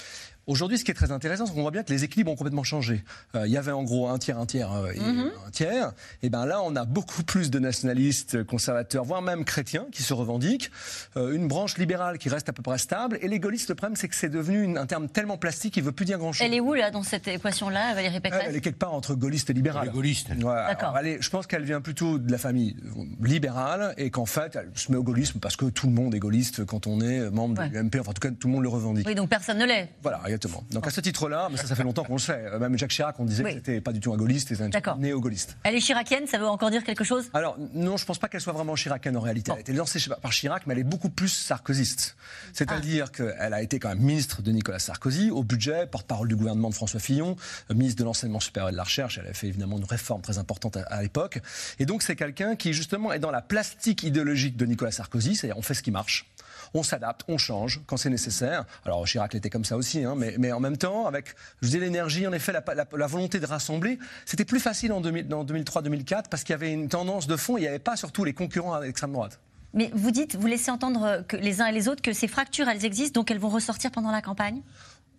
[0.49, 2.65] Aujourd'hui, ce qui est très intéressant, c'est qu'on voit bien que les équilibres ont complètement
[2.65, 3.05] changé.
[3.35, 5.31] Euh, il y avait en gros un tiers, un tiers euh, et mhm.
[5.47, 5.93] un tiers.
[6.23, 10.15] Et ben là, on a beaucoup plus de nationalistes, conservateurs, voire même chrétiens qui se
[10.15, 10.71] revendiquent.
[11.19, 13.19] Euh, une branche libérale qui reste à peu près stable.
[13.21, 15.93] Et les gaullistes, le problème, c'est que c'est devenu un terme tellement plastique qu'il veut
[15.93, 16.47] plus dire grand-chose.
[16.47, 19.51] Elle est où là dans cette équation-là, Valérie Pécresse Elle est quelque part entre gaulliste
[19.51, 19.91] et libéral.
[19.91, 20.29] gaulliste.
[20.31, 22.75] je pense qu'elle vient plutôt de la famille
[23.23, 26.21] libérale et qu'en fait, elle se met au gaullisme parce que tout le monde est
[26.21, 27.97] gaulliste quand on est membre de l'UMP.
[28.01, 29.07] Enfin, en tout cas, tout le monde le revendique.
[29.07, 29.91] Oui, donc personne ne l'est.
[30.01, 30.65] Voilà, exactement.
[30.71, 32.59] Donc à ce titre-là, mais ça, ça fait longtemps qu'on le sait.
[32.59, 35.57] Même Jacques Chirac, on disait que c'était pas du tout un gaulliste, c'était un néo-gaulliste.
[35.65, 37.31] Elle est chiracienne, ça veut encore dire quelque chose?
[37.35, 39.51] Alors, non, je pense pas qu'elle soit vraiment chiracienne en réalité.
[39.53, 42.17] Elle a été lancée par Chirac, mais elle est beaucoup plus sarkozyste.
[42.53, 43.17] C'est-à-dire ah.
[43.17, 46.75] qu'elle a été quand même ministre de Nicolas Sarkozy, au budget, porte-parole du gouvernement de
[46.75, 47.37] François Fillon,
[47.71, 49.19] euh, ministre de l'enseignement supérieur et de la recherche.
[49.19, 51.41] Elle a fait évidemment une réforme très importante à, l'époque.
[51.79, 55.59] Et donc, c'est quelqu'un qui, justement, est dans la plastique idéologique de Nicolas Sarkozy, c'est-à-dire
[55.59, 56.27] on fait ce qui marche
[56.75, 58.65] on s'adapte, on change quand c'est nécessaire.
[58.85, 62.27] Alors Chirac était comme ça aussi, hein, mais, en même temps, avec, je dis l'énergie,
[62.27, 66.73] en effet, la, volonté de rassembler, c'était plus facile en, 2003-2004 parce qu'il y avait
[66.73, 69.41] une tendance de fond, il n'y avait pas surtout les concurrents à l'extrême droite.
[69.75, 72.85] Mais vous dites, vous laissez entendre les uns et les autres que ces fractures, elles
[72.85, 74.63] existent, donc elles vont ressortir pendant la campagne?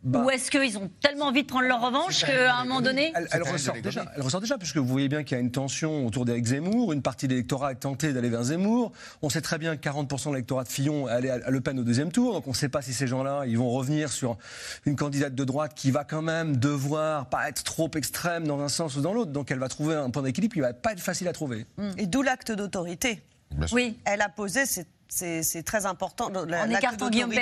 [0.03, 3.13] Bah, Ou est-ce qu'ils ont tellement envie de prendre leur revanche qu'à un moment donné.
[3.31, 6.05] Elle, ressort déjà, elle ressort déjà, puisque vous voyez bien qu'il y a une tension
[6.05, 6.93] autour d'Éric Zemmour.
[6.93, 8.91] Une partie de l'électorat est tentée d'aller vers Zemmour.
[9.21, 11.83] On sait très bien que 40% de l'électorat de Fillon allait à Le Pen au
[11.83, 12.33] deuxième tour.
[12.33, 14.37] Donc on ne sait pas si ces gens-là, ils vont revenir sur
[14.85, 18.69] une candidate de droite qui va quand même devoir pas être trop extrême dans un
[18.69, 19.31] sens ou dans l'autre.
[19.31, 21.65] Donc elle va trouver un point d'équilibre qui ne va pas être facile à trouver.
[21.97, 23.21] Et d'où l'acte d'autorité.
[23.71, 23.97] Oui.
[24.05, 26.31] Elle a posé cette c'est très important.
[26.33, 27.33] en écartant Guillaume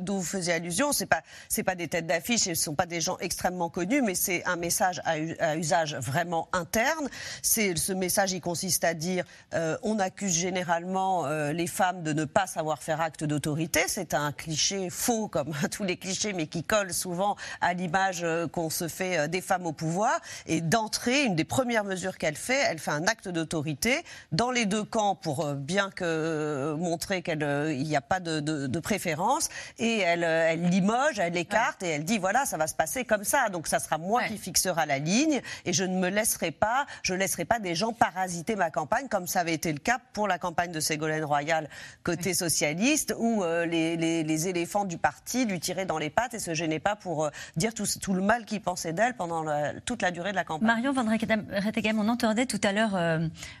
[0.00, 3.00] D'où vous faisiez allusion, c'est pas c'est pas des têtes d'affiche, ce sont pas des
[3.00, 7.08] gens extrêmement connus, mais c'est un message à, usage vraiment interne.
[7.42, 12.12] C'est ce message, il consiste à dire euh, on accuse généralement euh, les femmes de
[12.12, 13.80] ne pas savoir faire acte d'autorité.
[13.86, 18.48] C'est un cliché faux comme tous les clichés, mais qui colle souvent à l'image euh,
[18.48, 20.18] qu'on se fait des femmes au pouvoir.
[20.46, 24.66] Et d'entrée, une des premières mesures qu'elle fait, elle fait un acte d'autorité dans les
[24.66, 29.48] deux camps pour bien que montrer qu'il euh, n'y a pas de, préférence.
[29.78, 33.04] Et elle, euh, elle, limoge, elle écarte et elle dit voilà, ça va se passer
[33.04, 33.48] comme ça.
[33.50, 37.14] Donc ça sera moi qui fixera la ligne et je ne me laisserai pas, je
[37.14, 40.38] laisserai pas des gens parasiter ma campagne comme ça avait été le cas pour la
[40.38, 41.68] campagne de Ségolène Royal
[42.02, 46.54] côté socialiste où euh, les, éléphants du parti lui tiraient dans les pattes et se
[46.54, 49.44] gênaient pas pour dire tout, tout, le mal qu'ils pensaient d'elle pendant
[49.84, 50.66] toute la durée de la campagne.
[50.66, 52.96] Marion Van Rettegem, on entendait tout à l'heure,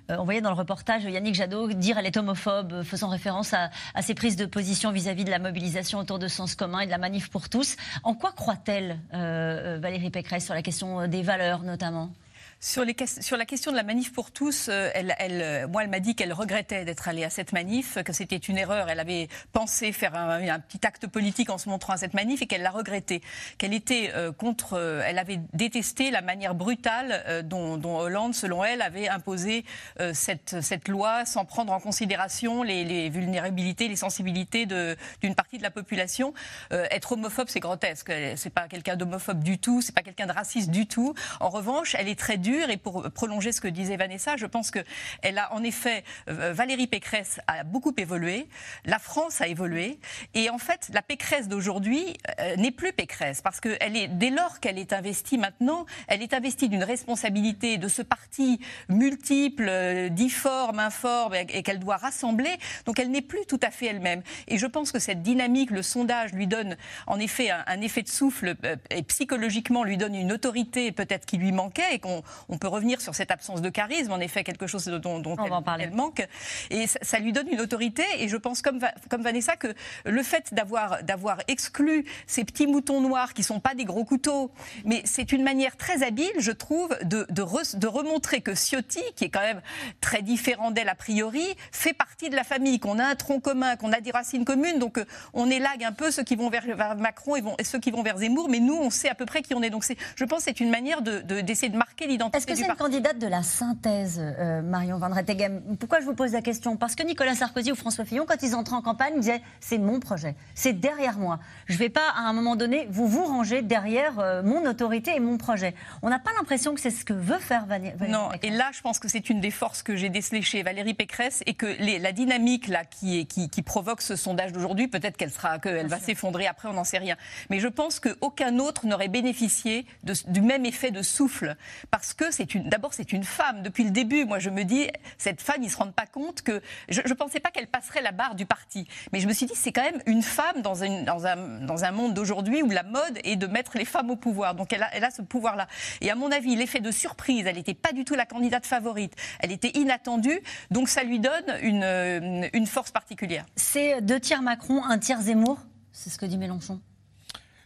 [0.08, 4.14] on voyait dans le reportage Yannick Jadot dire elle est homophobe, faisant référence à, ses
[4.14, 7.30] prises de position vis-à-vis de la mobilisation autour de Sens commun et de la manif
[7.30, 7.74] pour tous.
[8.04, 12.10] En quoi croit-elle, euh, euh, Valérie Pécresse, sur la question des valeurs notamment?
[12.60, 16.16] Sur, la question de la manif pour tous, euh, elle, euh, moi, elle m'a dit
[16.16, 18.88] qu'elle regrettait d'être allée à cette manif, que c'était une erreur.
[18.90, 22.46] Elle avait pensé faire un, petit acte politique en se montrant à cette manif et
[22.46, 23.22] qu'elle l'a regretté.
[23.58, 29.08] Qu'elle était euh, contre, elle avait détesté la manière brutale dont, Hollande, selon elle, avait
[29.08, 29.64] imposé
[30.12, 35.70] cette, loi sans prendre en considération les, les vulnérabilités, les sensibilités d'une partie de la
[35.70, 36.34] population.
[36.70, 38.12] être homophobe, c'est grotesque.
[38.36, 41.14] C'est pas quelqu'un d'homophobe du tout, c'est pas quelqu'un de raciste du tout.
[41.40, 44.70] En revanche, elle est très dure et pour prolonger ce que disait Vanessa, je pense
[44.70, 48.48] qu'elle a en effet, euh, Valérie Pécresse a beaucoup évolué,
[48.84, 49.98] la France a évolué.
[50.34, 53.40] Et en fait, la Pécresse d'aujourd'hui euh, n'est plus Pécresse.
[53.42, 57.78] Parce que elle est, dès lors qu'elle est investie maintenant, elle est investie d'une responsabilité
[57.78, 62.56] de ce parti multiple, euh, difforme, informe, et, qu'elle doit rassembler.
[62.86, 64.22] Donc elle n'est plus tout à fait elle-même.
[64.46, 68.08] Et je pense que cette dynamique, le sondage lui donne en effet un effet de
[68.08, 68.56] souffle
[68.90, 73.00] et psychologiquement lui donne une autorité peut-être qui lui manquait et qu'on on peut revenir
[73.00, 75.36] sur cette absence de charisme, en effet, quelque chose dont,
[75.78, 76.26] elle, manque.
[76.70, 78.04] Et ça, lui donne une autorité.
[78.18, 79.74] Et je pense, comme, comme Vanessa, que
[80.04, 84.04] le fait d'avoir, d'avoir exclu ces petits moutons noirs qui ne sont pas des gros
[84.04, 84.50] couteaux,
[84.84, 89.30] mais c'est une manière très habile, je trouve, de, de, remontrer que Ciotti, qui est
[89.30, 89.60] quand même
[90.00, 93.76] très différent d'elle a priori, fait partie de la famille, qu'on a un tronc commun,
[93.76, 94.78] qu'on a des racines communes.
[94.78, 96.64] Donc euh, on élague un peu ceux qui vont vers,
[96.96, 99.26] Macron et, vont, et, ceux qui vont vers Zemmour, mais nous, on sait à peu
[99.26, 99.70] près qui on est.
[99.70, 99.84] Donc
[100.16, 102.74] je pense que c'est une manière d'essayer de, de marquer l'identité est-ce que c'est une
[102.74, 106.76] candidate de la synthèse, euh, Marion Van Rettegem Pourquoi je vous pose la question?
[106.76, 109.78] Parce que Nicolas Sarkozy ou François Fillon, quand ils entraient en campagne, ils disaient c'est
[109.78, 111.38] mon projet, c'est derrière moi.
[111.66, 115.14] Je ne vais pas à un moment donné vous vous ranger derrière euh, mon autorité
[115.14, 115.74] et mon projet.
[116.02, 117.96] On n'a pas l'impression que c'est ce que veut faire Valérie.
[118.08, 120.94] Non, et là je pense que c'est une des forces que j'ai décelées chez Valérie
[120.94, 121.66] Pécresse et que
[122.00, 125.98] la dynamique là qui, est, qui, provoque ce sondage d'aujourd'hui, peut-être qu'elle sera, qu'elle va
[125.98, 127.16] s'effondrer après, on n'en sait rien.
[127.50, 129.86] Mais je pense qu'aucun autre n'aurait bénéficié
[130.26, 131.56] du même effet de souffle
[131.90, 133.62] parce que d'abord c'est une femme.
[133.62, 136.60] Depuis le début, moi je me dis, cette femme, ils se rendent pas compte que
[136.88, 139.54] je ne pensais pas qu'elle passerait la barre du parti, mais je me suis dit
[139.54, 142.82] c'est quand même une femme dans, une, dans, un, dans un monde d'aujourd'hui où la
[142.82, 144.54] mode est de mettre les femmes au pouvoir.
[144.54, 145.68] Donc elle a, elle a ce pouvoir-là.
[146.00, 149.14] Et à mon avis, l'effet de surprise, elle n'était pas du tout la candidate favorite.
[149.40, 153.46] Elle était inattendue, donc ça lui donne une, une force particulière.
[153.56, 155.58] C'est deux tiers Macron, un tiers Zemmour,
[155.92, 156.80] c'est ce que dit Mélenchon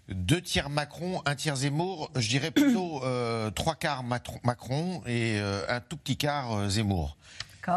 [0.08, 5.64] deux tiers Macron, un tiers Zemmour, je dirais plutôt euh, trois quarts Macron et euh,
[5.68, 7.16] un tout petit quart euh, Zemmour.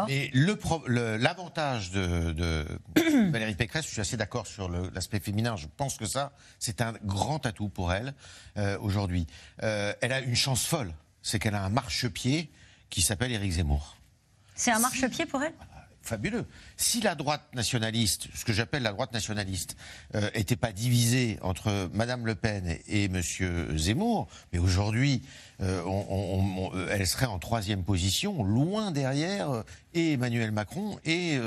[0.08, 2.66] Mais l'avantage de, de
[3.30, 5.56] Valérie Pécresse, je suis assez d'accord sur l'aspect féminin.
[5.56, 8.14] Je pense que ça, c'est un grand atout pour elle
[8.56, 9.26] euh, aujourd'hui.
[9.62, 12.50] Euh, elle a une chance folle, c'est qu'elle a un marchepied
[12.90, 13.96] qui s'appelle Éric Zemmour.
[14.54, 15.54] C'est un marchepied pour elle?
[16.06, 16.46] Fabuleux.
[16.76, 19.76] Si la droite nationaliste, ce que j'appelle la droite nationaliste,
[20.34, 25.22] n'était euh, pas divisée entre Madame Le Pen et, Monsieur Zemmour, mais aujourd'hui,
[25.60, 29.64] euh, euh, elle serait en troisième position, loin derrière
[29.94, 31.38] et Emmanuel Macron et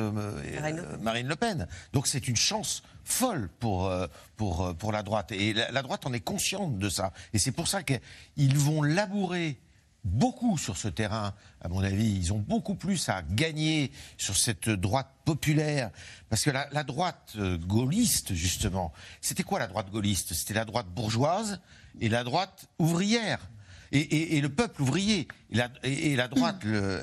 [1.02, 1.68] Marine, le Pen.
[1.94, 3.92] Donc c'est une chance folle pour,
[4.38, 5.32] pour, pour la droite.
[5.32, 7.14] Et la, la droite en est consciente de ça.
[7.34, 9.60] Et c'est pour ça qu'ils vont labourer
[10.04, 12.16] beaucoup sur ce terrain, à mon avis.
[12.16, 15.92] Ils ont beaucoup plus à gagner sur cette droite populaire.
[16.30, 20.34] Parce que la, droite euh, gaulliste, justement, c'était quoi la droite gaulliste?
[20.34, 21.60] C'était la droite bourgeoise
[22.00, 23.50] et la droite ouvrière.
[23.92, 25.28] Et, le peuple ouvrier.
[25.50, 27.02] Et la, et la droite, le,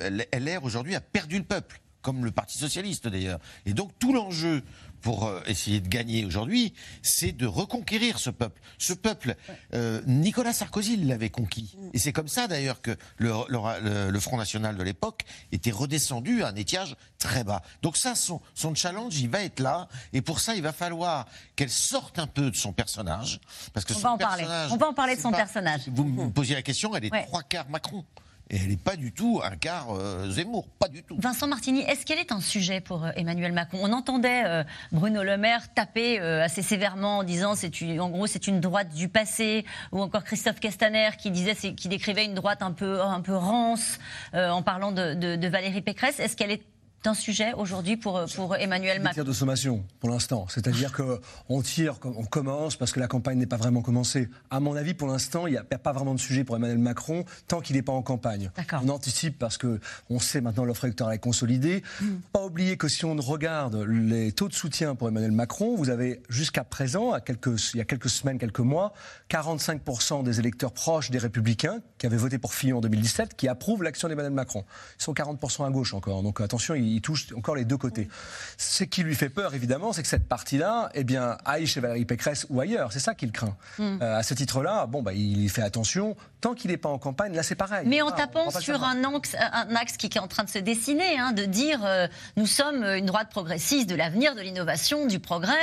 [0.63, 3.39] aujourd'hui, a perdu le peuple comme le Parti socialiste d'ailleurs.
[3.65, 4.63] Et donc tout l'enjeu
[5.01, 8.61] pour euh, essayer de gagner aujourd'hui, c'est de reconquérir ce peuple.
[8.77, 9.35] Ce peuple,
[9.73, 11.75] euh, Nicolas Sarkozy l'avait conquis.
[11.93, 16.49] Et c'est comme ça d'ailleurs que le, le, Front National de l'époque était redescendu à
[16.49, 17.61] un étiage très bas.
[17.81, 19.87] Donc ça, son, son challenge, il va être là.
[20.13, 23.39] Et pour ça, il va falloir qu'elle sorte un peu de son personnage.
[23.73, 24.45] Parce que On va en parler.
[24.71, 25.81] On va en parler de son personnage.
[25.87, 28.03] Vous me posiez la question, elle est trois quarts Macron.
[28.49, 31.17] Et elle n'est pas du tout un quart euh, Zemmour, pas du tout.
[31.19, 33.79] Vincent Martini, est-ce qu'elle est un sujet pour euh, Emmanuel Macron?
[33.81, 38.47] On entendait euh, Bruno Le Maire taper assez sévèrement en disant c'est en gros c'est
[38.47, 42.71] une droite du passé, ou encore Christophe Castaner qui disait qui décrivait une droite un
[42.71, 43.99] peu un peu rance
[44.33, 46.19] en parlant de, de Valérie Pécresse.
[46.19, 46.63] Est-ce qu'elle est
[47.07, 50.45] un sujet aujourd'hui pour, pour Emmanuel Macron de sommation pour l'instant.
[50.49, 54.29] C'est-à-dire qu'on tire, on commence parce que la campagne n'est pas vraiment commencée.
[54.49, 57.25] À mon avis, pour l'instant, il n'y a pas vraiment de sujet pour Emmanuel Macron
[57.47, 58.51] tant qu'il n'est pas en campagne.
[58.83, 61.83] On anticipe parce qu'on sait maintenant l'offre électorale est consolidée.
[62.01, 62.05] Mm.
[62.31, 66.21] Pas oublier que si on regarde les taux de soutien pour Emmanuel Macron, vous avez
[66.29, 68.93] jusqu'à présent, à quelques, il y a quelques semaines, quelques mois,
[69.29, 73.83] 45% des électeurs proches des Républicains qui avaient voté pour Fillon en 2017 qui approuvent
[73.83, 74.65] l'action d'Emmanuel Macron.
[74.99, 76.23] Ils sont 40% à gauche encore.
[76.23, 78.09] Donc attention, il touche encore les deux côtés.
[78.57, 82.05] Ce qui lui fait peur, évidemment, c'est que cette partie-là, eh bien, aille chez Valérie
[82.05, 82.91] Pécresse ou ailleurs.
[82.91, 83.55] C'est ça qu'il craint.
[83.79, 86.15] Euh, à ce titre-là, bon, bah, il fait attention.
[86.41, 87.85] Tant qu'il n'est pas en campagne, là, c'est pareil.
[87.87, 91.19] Mais en tapant sur un axe, un axe, qui est en train de se dessiner,
[91.19, 95.53] hein, de dire euh, nous sommes une droite progressiste de l'avenir, de l'innovation, du progrès,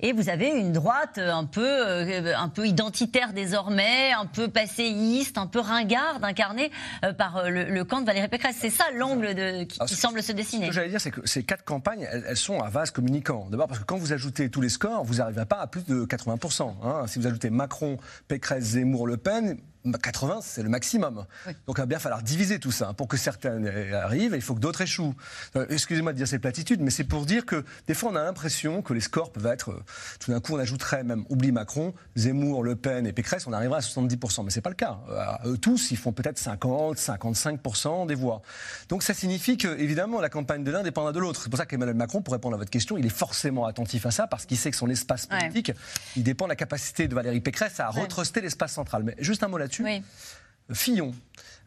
[0.00, 5.38] et vous avez une droite un peu, euh, un peu identitaire désormais, un peu passéiste,
[5.38, 6.70] un peu ringarde, incarnée
[7.16, 8.56] par le, camp de Valérie Pécresse.
[8.60, 9.34] C'est ça l'angle
[9.66, 12.68] qui, qui semble se dessiner j'allais dire, c'est que ces quatre campagnes, elles, sont à
[12.68, 13.48] vase communicant.
[13.50, 16.04] D'abord parce que quand vous ajoutez tous les scores, vous n'arrivez pas à plus de
[16.04, 16.74] 80%.
[16.82, 17.06] Hein.
[17.06, 19.58] Si vous ajoutez Macron, Pécresse, Zemmour, Le Pen,
[19.90, 21.26] 80, c'est le maximum.
[21.66, 22.92] Donc il va bien falloir diviser tout ça.
[22.92, 25.14] Pour que certains arrivent, il faut que d'autres échouent.
[25.56, 28.22] Euh, excusez-moi de dire ces platitudes, mais c'est pour dire que des fois on a
[28.22, 29.70] l'impression que les scores peuvent être.
[29.70, 29.82] Euh,
[30.20, 33.78] tout d'un coup, on ajouterait même, oublie Macron, Zemmour, Le Pen et Pécresse, on arriverait
[33.78, 34.44] à 70%.
[34.44, 34.98] Mais c'est pas le cas.
[35.10, 38.42] Euh, eux tous, ils font peut-être 50, 55% des voix.
[38.88, 41.42] Donc ça signifie que, évidemment, la campagne de l'un dépendra de l'autre.
[41.42, 44.10] C'est pour ça qu'Emmanuel Macron, pour répondre à votre question, il est forcément attentif à
[44.10, 45.72] ça parce qu'il sait que son espace politique,
[46.16, 49.02] il dépend de la capacité de Valérie Pécresse à retruster l'espace central.
[49.04, 49.68] Mais juste un mot là
[50.72, 51.14] Fillon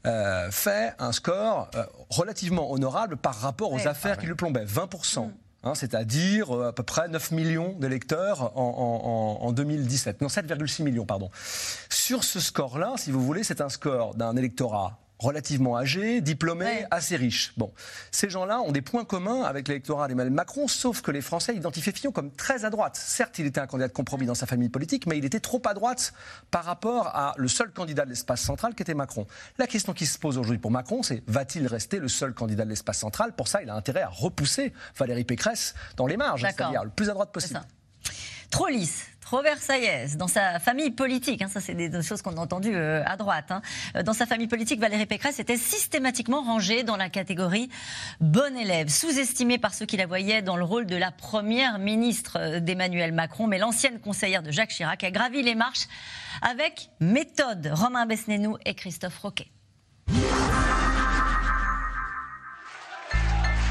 [0.06, 5.28] euh, fait un score euh, relativement honorable par rapport aux affaires qui le plombaient, 20%.
[5.28, 5.32] Mm.
[5.64, 10.22] Hein, c'est-à-dire euh, à peu près 9 millions d'électeurs en, en, 2017.
[10.22, 11.32] Non, 7,6 millions, pardon.
[11.90, 17.16] Sur ce score-là, si vous voulez, c'est un score d'un électorat relativement âgés, diplômés, assez
[17.16, 17.54] riches.
[17.58, 17.72] Bon,
[18.12, 21.94] ces gens-là ont des points communs avec l'électorat d'Emmanuel Macron, sauf que les Français identifiaient
[21.94, 22.96] Fillon comme très à droite.
[22.96, 25.62] Certes, il était un candidat de compromis dans sa famille politique, mais il était trop
[25.66, 26.14] à droite
[26.52, 29.26] par rapport à le seul candidat de l'espace central qui était Macron.
[29.58, 32.70] La question qui se pose aujourd'hui pour Macron, c'est va-t-il rester le seul candidat de
[32.70, 33.34] l'espace central?
[33.34, 37.10] Pour ça, il a intérêt à repousser Valérie Pécresse dans les marges, c'est-à-dire le plus
[37.10, 37.62] à droite possible.
[38.52, 40.18] Trop lisse, trop versaillaise.
[40.18, 43.50] Dans sa famille politique, hein, ça c'est des, choses qu'on a entendues euh, à droite,
[43.50, 43.62] hein.
[43.96, 47.70] euh, dans sa famille politique, Valérie Pécresse était systématiquement rangée dans la catégorie
[48.22, 52.38] bon élève, sous-estimée par ceux qui la voyaient dans le rôle de la première ministre
[52.40, 53.48] euh, d'Emmanuel Macron.
[53.48, 55.88] Mais l'ancienne conseillère de Jacques Chirac a gravi les marches
[56.44, 57.72] avec méthode.
[57.74, 59.48] Romain Besnénou et Christophe Roquet.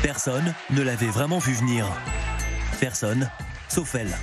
[0.02, 1.86] Personne ne l'avait vraiment vu venir.
[2.80, 3.30] Personne,
[3.68, 4.14] sauf elle.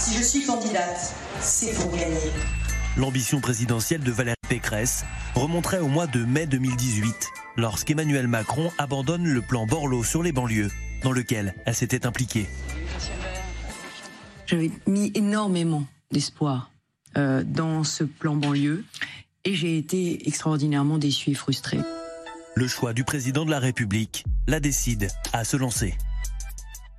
[0.00, 2.16] Si je suis candidate, c'est pour gagner.
[2.96, 9.42] L'ambition présidentielle de Valérie Pécresse remonterait au mois de mai 2018, lorsqu'Emmanuel Macron abandonne le
[9.42, 10.70] plan Borloo sur les banlieues,
[11.02, 12.46] dans lequel elle s'était impliquée.
[14.46, 16.70] J'avais mis énormément d'espoir
[17.18, 18.86] euh, dans ce plan banlieue
[19.44, 21.80] et j'ai été extraordinairement déçue et frustrée.
[22.54, 25.94] Le choix du président de la République la décide à se lancer.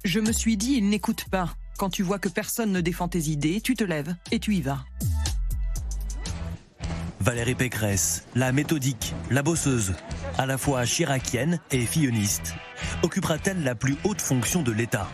[0.05, 1.55] Je me suis dit, il n'écoute pas.
[1.81, 4.61] Quand tu vois que personne ne défend tes idées, tu te lèves et tu y
[4.61, 4.85] vas.
[7.19, 9.95] Valérie Pécresse, la méthodique, la bosseuse,
[10.37, 12.53] à la fois chiracienne et filloniste,
[13.01, 15.09] occupera-t-elle la plus haute fonction de l'État?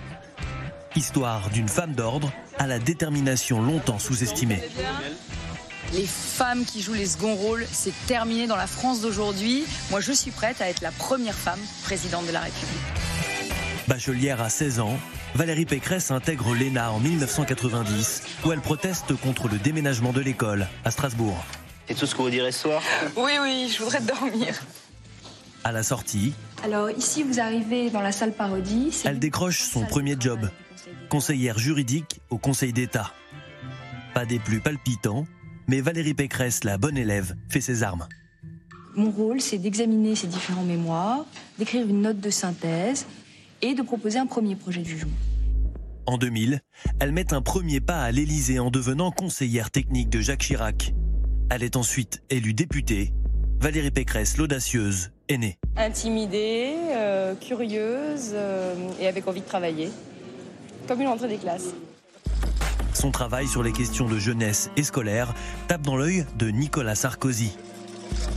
[0.97, 4.61] Histoire d'une femme d'ordre à la détermination longtemps sous-estimée.
[5.93, 9.63] Les femmes qui jouent les seconds rôles, c'est terminé dans la France d'aujourd'hui.
[9.89, 13.88] Moi, je suis prête à être la première femme présidente de la République.
[13.88, 14.99] Bachelière à 16 ans,
[15.38, 20.89] Valérie Pécresse intègre l'ENA en 1990, où elle proteste contre le déménagement de l'école à
[20.89, 21.45] Strasbourg.
[21.88, 22.81] C'est tout ce que vous direz ce soir?
[23.15, 24.59] Oui, oui, je voudrais dormir.
[25.63, 26.33] À la sortie,
[26.63, 29.03] alors ici, vous arrivez dans la salle parodie.
[29.05, 30.49] Elle décroche son premier job,
[31.07, 33.13] conseillère juridique au Conseil d'État.
[34.15, 35.27] Pas des plus palpitants,
[35.67, 38.07] mais Valérie Pécresse, la bonne élève, fait ses armes.
[38.95, 41.25] Mon rôle, c'est d'examiner ces différents mémoires,
[41.59, 43.05] d'écrire une note de synthèse
[43.61, 45.11] et de proposer un premier projet de jugement.
[46.08, 46.62] En 2000,
[47.01, 50.93] elle met un premier pas à l'Élysée en devenant conseillère technique de Jacques Chirac.
[51.49, 53.14] Elle est ensuite élue députée.
[53.60, 55.58] Valérie Pécresse, l'audacieuse, est née.
[55.76, 59.89] Intimidée, euh, curieuse euh, et avec envie de travailler.
[60.88, 61.74] Comme une entrée des classes.
[62.93, 65.34] Son travail sur les questions de jeunesse et scolaire
[65.68, 67.58] tape dans l'œil de Nicolas Sarkozy.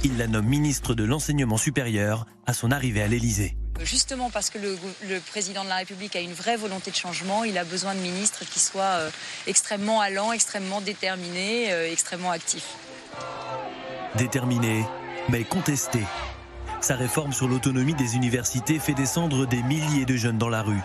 [0.03, 3.57] Il la nomme ministre de l'enseignement supérieur à son arrivée à l'Élysée.
[3.83, 7.57] Justement parce que le, président de la République a une vraie volonté de changement, il
[7.59, 9.11] a besoin de ministres qui soient euh,
[9.47, 12.68] extrêmement allants, extrêmement déterminés, extrêmement actifs.
[14.16, 14.85] Déterminé,
[15.28, 16.01] mais contesté.
[16.81, 20.81] Sa réforme sur l'autonomie des universités fait descendre des milliers de jeunes dans la rue.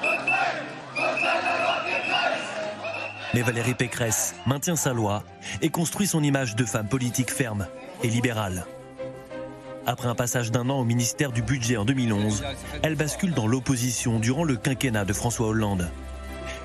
[3.33, 5.23] Mais Valérie Pécresse maintient sa loi
[5.61, 7.67] et construit son image de femme politique ferme
[8.03, 8.65] et libérale.
[9.87, 12.43] Après un passage d'un an au ministère du Budget en 2011,
[12.81, 15.89] elle bascule dans l'opposition durant le quinquennat de François Hollande.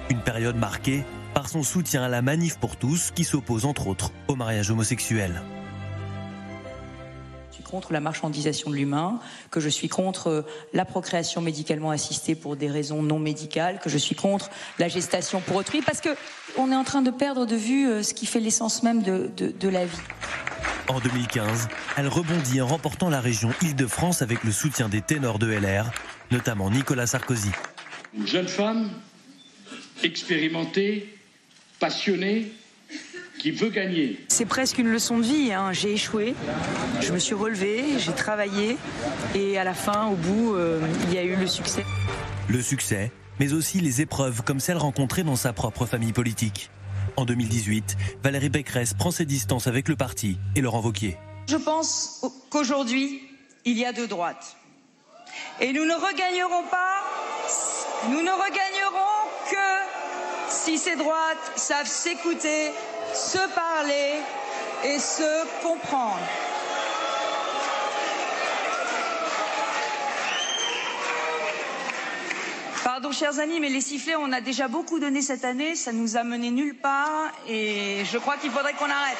[0.08, 1.04] Une période marquée
[1.34, 5.42] par son soutien à la manif pour tous qui s'oppose entre autres au mariage homosexuel
[7.70, 12.68] contre la marchandisation de l'humain, que je suis contre la procréation médicalement assistée pour des
[12.68, 16.10] raisons non médicales, que je suis contre la gestation pour autrui, parce que
[16.58, 19.30] on est en train de perdre de vue euh, ce qui fait l'essence même de,
[19.36, 19.98] de la vie.
[20.88, 25.46] En 2015, elle rebondit en remportant la région Île-de-France avec le soutien des ténors de
[25.46, 25.92] LR,
[26.32, 27.50] notamment Nicolas Sarkozy.
[28.12, 28.90] Une jeune femme
[30.02, 31.16] expérimentée,
[31.78, 32.50] passionnée,
[33.40, 34.20] qui veut gagner.
[34.28, 35.52] C'est presque une leçon de vie.
[35.52, 35.72] Hein.
[35.72, 36.34] J'ai échoué,
[37.00, 38.76] je me suis relevée, j'ai travaillé
[39.34, 41.84] et à la fin, au bout, euh, il y a eu le succès.
[42.48, 46.70] Le succès, mais aussi les épreuves comme celles rencontrées dans sa propre famille politique.
[47.16, 51.16] En 2018, Valérie Pécresse prend ses distances avec le parti et Laurent Wauquiez.
[51.48, 53.22] Je pense qu'aujourd'hui,
[53.64, 54.56] il y a deux droites.
[55.60, 57.04] Et nous ne regagnerons pas,
[58.10, 62.70] nous ne regagnerons que si ces droites savent s'écouter
[63.14, 64.20] se parler
[64.84, 66.20] et se comprendre.
[72.82, 76.16] Pardon, chers amis, mais les sifflets, on a déjà beaucoup donné cette année, ça nous
[76.16, 79.18] a mené nulle part et je crois qu'il faudrait qu'on arrête.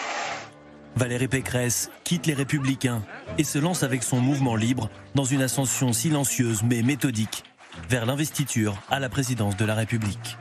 [0.97, 3.03] Valérie Pécresse quitte les Républicains
[3.38, 7.45] et se lance avec son mouvement libre dans une ascension silencieuse mais méthodique
[7.88, 10.36] vers l'investiture à la présidence de la République.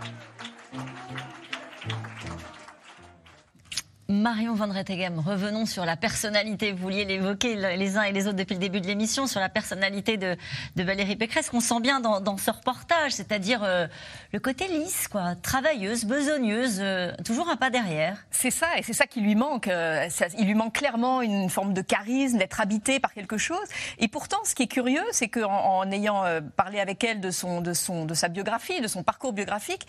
[4.10, 6.72] Marion Van Rettegem, revenons sur la personnalité.
[6.72, 9.50] Vous vouliez l'évoquer les uns et les autres depuis le début de l'émission, sur la
[9.50, 10.36] personnalité de,
[10.76, 13.86] Valérie Pécresse, qu'on sent bien dans, ce reportage, c'est-à-dire euh,
[14.34, 18.26] le côté lisse, quoi, travailleuse, besogneuse, euh, toujours un pas derrière.
[18.32, 19.68] C'est ça, et c'est ça qui lui manque.
[19.68, 23.68] Euh, il lui manque clairement une forme de charisme, d'être habité par quelque chose.
[24.00, 26.24] Et pourtant, ce qui est curieux, c'est qu'en en ayant
[26.56, 29.86] parlé avec elle de, son, de, son, de sa biographie, de son parcours biographique,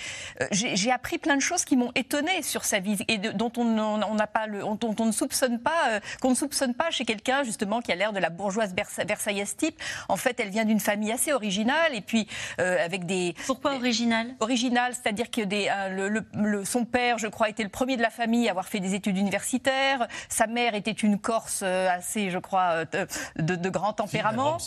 [0.50, 4.09] j'ai appris plein de choses qui m'ont étonnée sur sa vie et dont on on
[4.14, 7.42] n'a pas le, on, on, ne soupçonne pas, euh, qu'on ne soupçonne pas chez quelqu'un
[7.42, 9.80] justement qui a l'air de la bourgeoise versaillaise type.
[10.08, 12.28] En fait, elle vient d'une famille assez originale et puis
[12.60, 13.34] euh, avec des.
[13.46, 14.34] Pourquoi originale?
[14.40, 18.10] Originale, c'est-à-dire que des, euh, le, son père, je crois, était le premier de la
[18.10, 20.06] famille à avoir fait des études universitaires.
[20.28, 22.84] Sa mère était une Corse assez, je crois,
[23.36, 24.58] de, grand tempérament.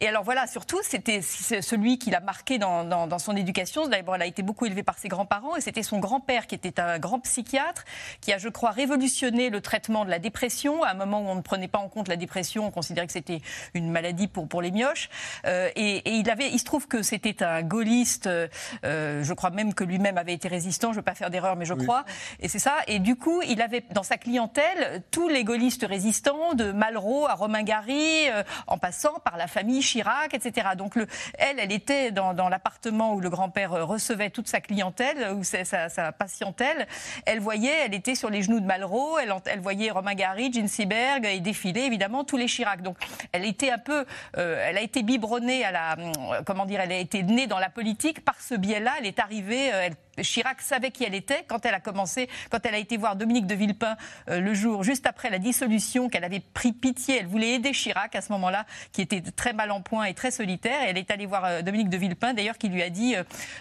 [0.00, 3.86] Et alors voilà, surtout, c'était celui qui l'a marqué dans, dans, son éducation.
[3.86, 6.80] D'abord, elle a été beaucoup élevée par ses grands-parents et c'était son grand-père qui était
[6.80, 7.84] un grand psychiatre
[8.20, 10.82] qui a, je crois, révolutionné le traitement de la dépression.
[10.82, 13.14] À un moment où on ne prenait pas en compte la dépression, on considérait que
[13.14, 13.40] c'était
[13.72, 15.08] une maladie pour, pour les mioches.
[15.46, 18.48] Euh, et, il, avait, il se trouve que c'était un gaulliste, euh,
[18.84, 21.64] je crois même que lui-même avait été résistant, je ne veux pas faire d'erreur, mais
[21.64, 22.04] je crois.
[22.40, 22.74] Et c'est ça.
[22.86, 27.34] Et du coup, il avait dans sa clientèle tous les gaullistes résistants, de Malraux à
[27.34, 30.68] Romain Gary, euh, en passant par la famille Chirac, etc.
[30.76, 31.06] Donc le,
[31.38, 35.64] elle, elle était dans, dans l'appartement où le grand-père recevait toute sa clientèle, ou sa,
[35.64, 36.86] sa, sa, patientèle.
[37.24, 41.40] Elle voyait, elle était sur les genoux de Elle, voyait Romain Gary, Jean Seberg et
[41.40, 42.82] défiler évidemment tous les Chirac.
[42.82, 42.96] Donc
[43.32, 44.04] elle était un peu,
[44.36, 47.58] euh, elle a été biberonnée à la, euh, comment dire, elle a été née dans
[47.58, 48.92] la politique par ce biais-là.
[48.98, 52.74] Elle est arrivée, elle Chirac savait qui elle était quand elle a commencé, quand elle
[52.74, 53.96] a été voir Dominique de Villepin
[54.28, 57.18] euh, le jour juste après la dissolution, qu'elle avait pris pitié.
[57.20, 60.30] Elle voulait aider Chirac à ce moment-là, qui était très mal en point et très
[60.30, 60.82] solitaire.
[60.82, 63.14] Et elle est allée voir euh, Dominique de Villepin, d'ailleurs, qui lui a dit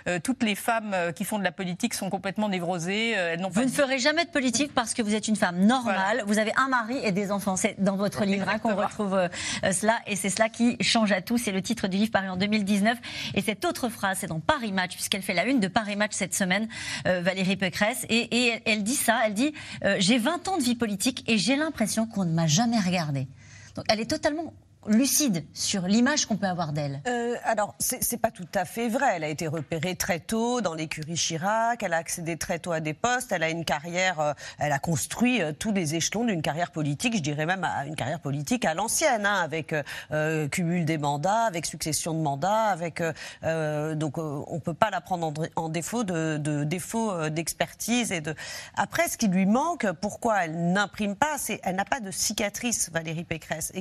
[0.07, 3.11] euh, toutes les femmes qui font de la politique sont complètement névrosées.
[3.11, 6.23] Elles vous ne ferez jamais de politique parce que vous êtes une femme normale.
[6.25, 7.55] Vous avez un mari et des enfants.
[7.55, 9.29] C'est dans votre livre hein, qu'on retrouve
[9.63, 11.37] cela, et c'est cela qui change à tout.
[11.37, 12.97] C'est le titre du livre paru en 2019.
[13.35, 16.11] Et cette autre phrase, c'est dans Paris Match, puisqu'elle fait la une de Paris Match
[16.13, 16.67] cette semaine semaine,
[17.07, 18.05] euh, Valérie Pécresse.
[18.09, 21.55] Et, elle dit ça, elle dit euh, J'ai 20 ans de vie politique et j'ai
[21.55, 23.27] l'impression qu'on ne m'a jamais regardée.
[23.75, 24.53] Donc elle est totalement
[24.87, 29.13] lucide sur l'image qu'on peut avoir d'elle euh, Alors, c'est pas tout à fait vrai.
[29.15, 32.79] Elle a été repérée très tôt dans l'écurie Chirac, elle a accédé très tôt à
[32.79, 36.41] des postes, elle a une carrière, euh, elle a construit euh, tous les échelons d'une
[36.41, 39.73] carrière politique, je dirais même à une carrière politique à l'ancienne, hein, avec
[40.11, 43.01] euh, cumul des mandats, avec succession de mandats, avec
[43.43, 48.35] donc on peut pas la prendre en, défaut de, de défaut d'expertise de.
[48.75, 52.89] Après, ce qui lui manque, pourquoi elle n'imprime pas, c'est elle n'a pas de cicatrice,
[52.91, 53.71] Valérie Pécresse,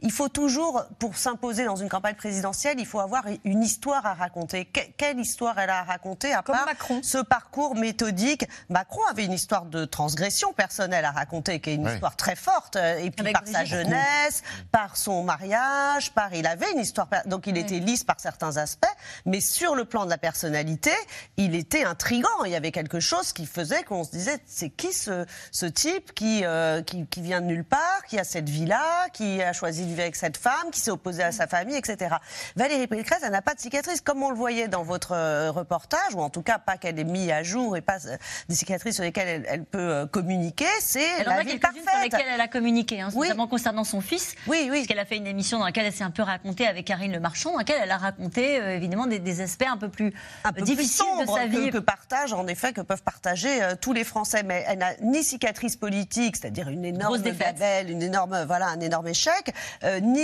[0.00, 4.04] il faut tout toujours, pour s'imposer dans une campagne présidentielle, il faut avoir une histoire
[4.04, 4.66] à raconter.
[4.66, 6.66] quelle histoire elle a à raconter à part
[7.02, 8.46] ce parcours méthodique?
[8.68, 12.76] Macron avait une histoire de transgression personnelle à raconter, qui est une histoire très forte,
[12.76, 17.46] euh, et puis par sa jeunesse, par son mariage, par il avait une histoire, donc
[17.46, 18.84] il était lisse par certains aspects,
[19.24, 20.92] mais sur le plan de la personnalité,
[21.38, 22.44] il était intrigant.
[22.44, 26.12] Il y avait quelque chose qui faisait qu'on se disait, c'est qui ce, ce type
[26.12, 29.84] qui, euh, qui, qui vient de nulle part, qui a cette vie-là, qui a choisi
[29.84, 32.16] de vivre avec cette femme, qui s'est opposée à sa famille, etc.
[32.56, 36.14] Valérie Pécresse, elle n'a pas de cicatrices, comme on le voyait dans votre euh, reportage,
[36.14, 38.16] ou en tout cas pas qu'elle ait mis à jour et pas euh,
[38.48, 40.66] des cicatrices sur lesquelles elle, peut euh, communiquer.
[40.80, 41.82] C'est la vie parfaite.
[41.88, 44.34] sur lesquelles elle a communiqué, hein, notamment concernant son fils.
[44.46, 44.78] Oui, oui.
[44.78, 47.12] Parce qu'elle a fait une émission dans laquelle elle s'est un peu racontée avec Karine
[47.12, 50.12] Le Marchand, dans laquelle elle a raconté évidemment des, aspects un peu plus
[50.44, 51.70] un peu difficiles de sa vie.
[51.70, 54.42] Que, que partage, en effet, que peuvent partager tous les Français.
[54.44, 59.08] Mais elle n'a ni cicatrice politique, c'est-à-dire une énorme babelle, une énorme, voilà, un énorme
[59.08, 59.54] échec,
[60.02, 60.23] ni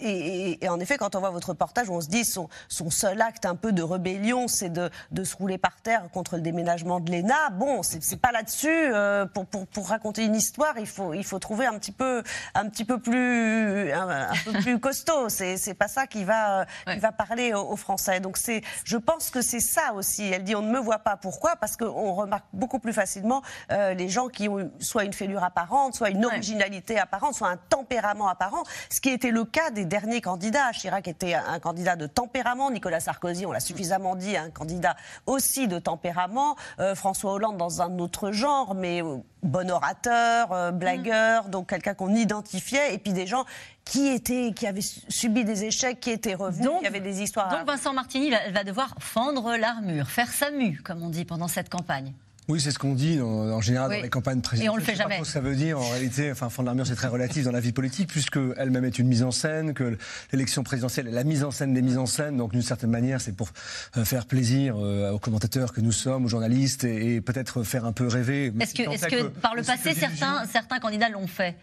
[0.00, 3.46] et, en effet, quand on voit votre reportage, on se dit son, son seul acte
[3.46, 7.10] un peu de rébellion, c'est de, de, se rouler par terre contre le déménagement de
[7.10, 7.50] l'ENA.
[7.52, 8.68] Bon, c'est pas là-dessus.
[8.70, 12.22] Euh, pour, pour, pour, raconter une histoire, il faut, il faut trouver un petit peu,
[12.54, 15.28] un petit peu plus, un, peu plus costaud.
[15.28, 18.20] C'est pas ça qui va, qui va parler aux, Français.
[18.20, 20.24] Donc c'est, je pense que c'est ça aussi.
[20.24, 21.16] Elle dit on ne me voit pas.
[21.16, 21.56] Pourquoi?
[21.56, 25.94] Parce qu'on remarque beaucoup plus facilement euh, les gens qui ont soit une fêlure apparente,
[25.94, 29.84] soit une originalité apparente, soit un tempérament apparent, ce qui était le le cas des
[29.84, 30.72] derniers candidats.
[30.72, 32.72] Chirac était un candidat de tempérament.
[32.72, 36.56] Nicolas Sarkozy, on l'a suffisamment dit, un candidat aussi de tempérament.
[36.80, 41.50] Euh, François Hollande dans un autre genre, mais euh, bon orateur, euh, blagueur, mm.
[41.50, 42.92] donc quelqu'un qu'on identifiait.
[42.94, 43.44] Et puis des gens
[43.84, 47.48] qui étaient, qui avaient subi des échecs, qui étaient revenus, donc, qui avaient des histoires.
[47.48, 51.68] Donc Vincent Martini va devoir fendre l'armure, faire sa mue, comme on dit pendant cette
[51.68, 52.12] campagne.
[52.48, 54.66] Oui, c'est ce qu'on dit en, général dans les campagnes présidentielles.
[54.66, 55.18] Et on le fait jamais.
[55.18, 56.32] Pas ce que ça veut dire en réalité.
[56.32, 59.06] Enfin, fond de l'armure, c'est très relatif dans la vie politique, puisque elle-même est une
[59.06, 59.98] mise en scène, que
[60.32, 62.38] l'élection présidentielle est la mise en scène des mises en scène.
[62.38, 63.50] Donc, d'une certaine manière, c'est pour
[63.98, 67.92] euh, faire plaisir euh, aux commentateurs que nous sommes, aux journalistes, et, peut-être faire un
[67.92, 68.50] peu rêver.
[68.60, 71.54] Est-ce que, est que, par le passé, certains, certains candidats l'ont fait?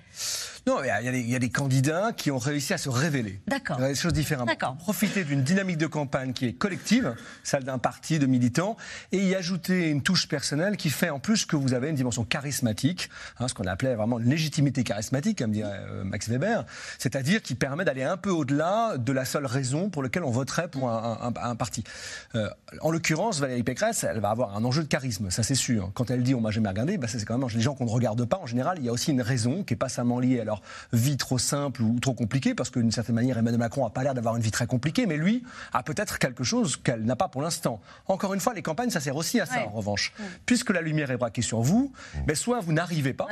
[0.67, 3.39] Non, il y, a des candidats qui ont réussi à se révéler.
[3.47, 3.77] D'accord.
[3.77, 4.47] Des choses différentes.
[4.47, 4.75] D'accord.
[4.77, 7.13] Profiter d'une dynamique de campagne qui est collective,
[7.43, 8.75] celle d'un parti de militants,
[9.11, 12.23] et y ajouter une touche personnelle qui fait en plus que vous avez une dimension
[12.23, 16.65] charismatique, hein, ce qu'on appelait vraiment légitimité charismatique, comme dirait euh, Max Weber,
[16.97, 20.67] c'est-à-dire qui permet d'aller un peu au-delà de la seule raison pour laquelle on voterait
[20.67, 21.83] pour un, parti.
[22.33, 22.49] Euh,
[22.81, 25.91] en l'occurrence, Valérie Pécresse, elle va avoir un enjeu de charisme, ça c'est sûr.
[25.93, 27.91] Quand elle dit on m'a jamais regardé, bah, c'est quand même les gens qu'on ne
[27.91, 28.79] regarde pas en général.
[28.79, 30.43] Il y a aussi une raison qui est pas seulement liée à
[30.93, 34.03] vie trop simple ou trop compliquée, parce que d'une certaine manière, Emmanuel Macron n'a pas
[34.03, 35.43] l'air d'avoir une vie très compliquée, mais lui
[35.73, 37.81] a peut-être quelque chose qu'elle n'a pas pour l'instant.
[38.07, 40.13] Encore une fois, les campagnes, ça sert aussi à ça, en revanche.
[40.45, 41.91] Puisque la lumière est braquée sur vous,
[42.27, 43.27] mais soit vous n'arrivez pas,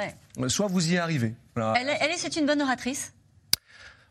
[0.47, 1.36] soit vous y arrivez.
[1.55, 3.13] Elle, est, c'est une bonne oratrice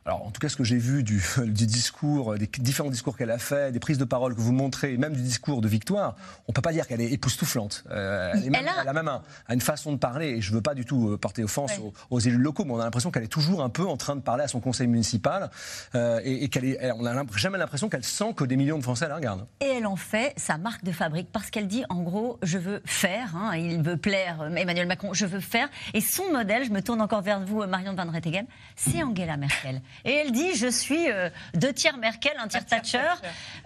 [0.05, 3.30] alors en tout cas ce que j'ai vu du, du, discours, des différents discours qu'elle
[3.30, 6.16] a fait, des prises de parole que vous montrez, même du discours de Victoire,
[6.48, 7.84] on peut pas dire qu'elle est époustouflante.
[7.90, 8.92] Euh, elle, a...
[8.92, 9.11] même
[9.48, 11.72] une façon de parler, et je veux pas du tout euh, porter offense
[12.11, 14.20] aux, élus locaux, mais on a l'impression qu'elle est toujours un peu en train de
[14.20, 15.50] parler à son conseil municipal,
[15.94, 19.09] euh, et, qu'elle est, on n'a jamais l'impression qu'elle sent que des millions de Français
[19.09, 19.46] la regardent.
[19.61, 22.82] Et elle en fait sa marque de fabrique, parce qu'elle dit en gros, je veux
[22.84, 26.82] faire, hein, il veut plaire Emmanuel Macron, je veux faire, et son modèle, je me
[26.82, 28.46] tourne encore vers vous, Marion Van Retegen,
[28.76, 29.80] c'est Angela Merkel.
[30.05, 32.99] Et elle dit Je suis euh, deux tiers Merkel, un tiers Thatcher.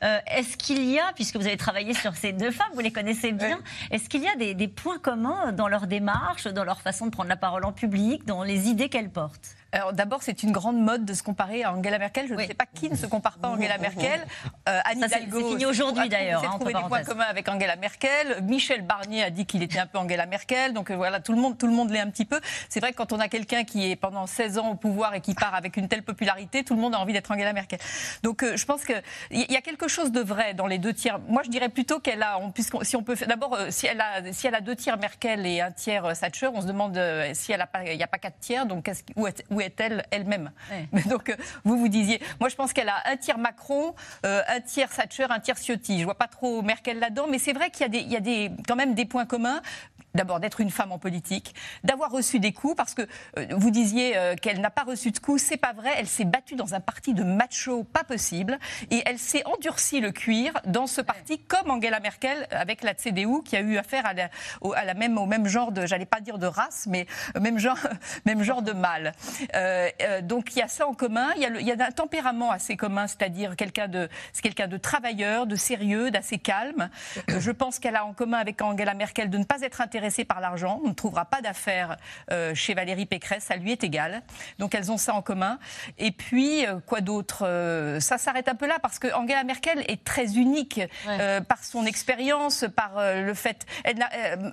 [0.02, 2.92] Euh, est-ce qu'il y a, puisque vous avez travaillé sur ces deux femmes, vous les
[2.92, 3.60] connaissez bien,
[3.90, 7.10] est-ce qu'il y a des, des points communs dans leur démarche, dans leur façon de
[7.10, 9.56] prendre la parole en public, dans les idées qu'elles portent?
[9.76, 12.26] Alors d'abord, c'est une grande mode de se comparer à Angela Merkel.
[12.28, 14.26] Je ne sais pas qui ne se compare pas à Angela Merkel.
[14.70, 15.38] Euh, Anne Hidalgo.
[15.38, 16.42] C'est fini aujourd'hui d'ailleurs.
[16.42, 18.42] Hein, trouvé des points communs avec Angela Merkel.
[18.42, 20.72] Michel Barnier a dit qu'il était un peu Angela Merkel.
[20.72, 22.40] Donc euh, voilà, tout le monde, tout le monde l'est un petit peu.
[22.70, 25.20] C'est vrai que quand on a quelqu'un qui est pendant 16 ans au pouvoir et
[25.20, 27.78] qui part avec une telle popularité, tout le monde a envie d'être Angela Merkel.
[28.22, 31.18] Donc euh, je pense qu'il y a quelque chose de vrai dans les deux tiers.
[31.28, 32.40] Moi, je dirais plutôt qu'elle a,
[32.80, 35.60] si on peut, d'abord, euh, si elle a, si elle a deux tiers Merkel et
[35.60, 36.98] un tiers Thatcher, on se demande
[37.34, 38.64] si elle a pas, il n'y a pas quatre tiers.
[38.64, 40.50] Donc où, est, où est-elle elle-même.
[41.08, 43.94] Donc, euh, vous vous disiez, moi je pense qu'elle a un tiers Macron,
[44.24, 46.00] euh, un tiers Thatcher, un tiers Ciotti.
[46.00, 48.50] Je vois pas trop Merkel là-dedans, mais c'est vrai qu'il y a, y a des,
[48.66, 49.60] quand même des points communs
[50.16, 51.54] d'abord d'être une femme en politique,
[51.84, 53.02] d'avoir reçu des coups, parce que
[53.38, 56.24] euh, vous disiez euh, qu'elle n'a pas reçu de coups, c'est pas vrai, elle s'est
[56.24, 58.58] battue dans un parti de macho pas possible,
[58.90, 63.42] et elle s'est endurcie le cuir dans ce parti, comme Angela Merkel avec la CDU,
[63.44, 64.30] qui a eu affaire à la,
[64.62, 67.06] au, à la même, au même genre de, j'allais pas dire de race, mais
[67.38, 67.78] même genre,
[68.24, 69.12] même genre de mal.
[69.54, 69.90] Euh,
[70.22, 72.50] donc il y a ça en commun, il y a, il y a un tempérament
[72.50, 74.08] assez commun, c'est-à-dire quelqu'un de,
[74.42, 76.88] quelqu'un de travailleur, de sérieux, d'assez calme.
[77.28, 80.40] je pense qu'elle a en commun avec Angela Merkel de ne pas être intéressée par
[80.40, 80.80] l'argent.
[80.84, 81.96] On ne trouvera pas d'affaires
[82.30, 84.22] euh, chez Valérie Pécresse, ça lui est égal.
[84.58, 85.58] Donc elles ont ça en commun.
[85.98, 89.84] Et puis, euh, quoi d'autre euh, Ça s'arrête un peu là parce que Angela Merkel
[89.88, 90.80] est très unique
[91.48, 93.66] par son expérience, par le fait.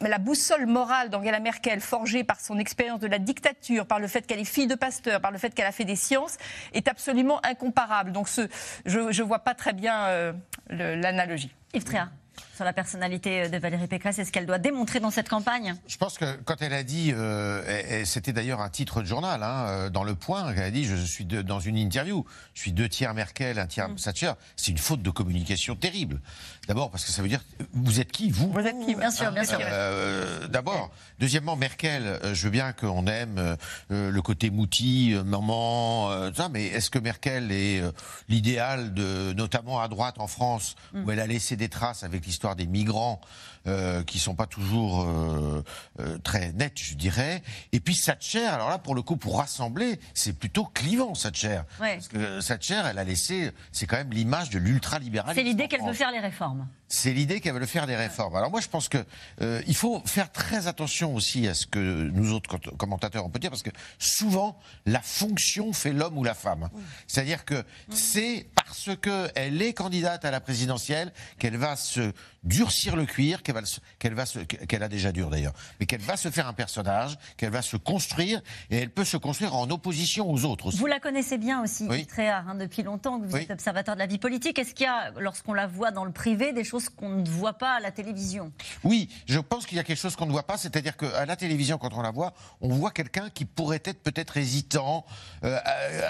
[0.02, 4.26] la boussole morale d'Angela Merkel, forgée par son expérience de la dictature, par le fait
[4.26, 6.38] qu'elle est fille de pasteur, par le fait qu'elle a fait des sciences,
[6.74, 8.12] est absolument incomparable.
[8.12, 8.48] Donc ce,
[8.86, 10.34] je ne vois pas très bien
[10.70, 11.54] l'analogie.
[11.74, 12.10] Yves Tréa
[12.54, 15.98] sur la personnalité de Valérie Pécresse et ce qu'elle doit démontrer dans cette campagne Je
[15.98, 19.90] pense que quand elle a dit, euh, c'était d'ailleurs un titre de journal, hein, euh,
[19.90, 23.14] dans Le Point, elle a dit, je suis dans une interview, je suis deux tiers
[23.14, 23.96] Merkel, un tiers mm.
[23.96, 26.22] Thatcher, c'est une faute de communication terrible.
[26.68, 27.42] D'abord parce que ça veut dire,
[27.74, 29.58] vous êtes qui, vous Vous êtes qui, bien sûr, bien sûr.
[29.62, 30.92] Euh, D'abord.
[31.20, 33.58] Deuxièmement, Merkel, euh, je veux bien qu'on aime
[33.90, 37.82] le côté mouti, maman, ça, mais est-ce que Merkel est
[38.30, 41.04] l'idéal de, notamment à droite en France, mm.
[41.04, 43.22] où elle a laissé des traces avec l'histoire des migrants
[43.66, 45.64] euh, qui sont pas toujours euh,
[46.02, 47.42] euh, très nets, je dirais.
[47.72, 51.62] Et puis Thatcher, alors là, pour le coup, pour rassembler, c'est plutôt clivant, Thatcher.
[51.80, 55.40] Parce que Thatcher, elle a laissé, c'est quand même l'image de l'ultralibéralisme.
[55.40, 56.68] C'est l'idée qu'elle veut faire les réformes.
[56.94, 58.36] C'est l'idée qu'elle veut faire des réformes.
[58.36, 59.04] Alors moi, je pense que
[59.42, 63.40] euh, il faut faire très attention aussi à ce que nous autres commentateurs on peut
[63.40, 66.70] dire, parce que souvent la fonction fait l'homme ou la femme.
[67.08, 72.12] C'est-à-dire que c'est parce que elle est candidate à la présidentielle qu'elle va se
[72.44, 73.62] durcir le cuir, qu'elle va,
[74.00, 74.26] qu'elle va
[74.68, 77.78] qu'elle a déjà dur d'ailleurs, mais qu'elle va se faire un personnage, qu'elle va se
[77.78, 80.68] construire, et elle peut se construire en opposition aux autres.
[80.68, 80.78] Aussi.
[80.78, 82.06] Vous la connaissez bien aussi, oui.
[82.06, 84.60] très rare, hein, depuis longtemps que vous êtes observateur de la vie politique.
[84.60, 87.54] Est-ce qu'il y a, lorsqu'on la voit dans le privé, des choses qu'on ne voit
[87.54, 88.52] pas à la télévision?
[88.84, 91.36] Oui, je pense qu'il y a quelque chose qu'on ne voit pas, c'est-à-dire qu'à la
[91.36, 95.06] télévision, quand on la voit, on voit quelqu'un qui pourrait être peut-être hésitant,
[95.44, 95.60] euh,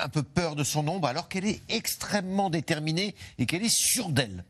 [0.02, 4.10] un peu peur de son ombre, alors qu'elle est extrêmement déterminée et qu'elle est sûre
[4.10, 4.44] d'elle.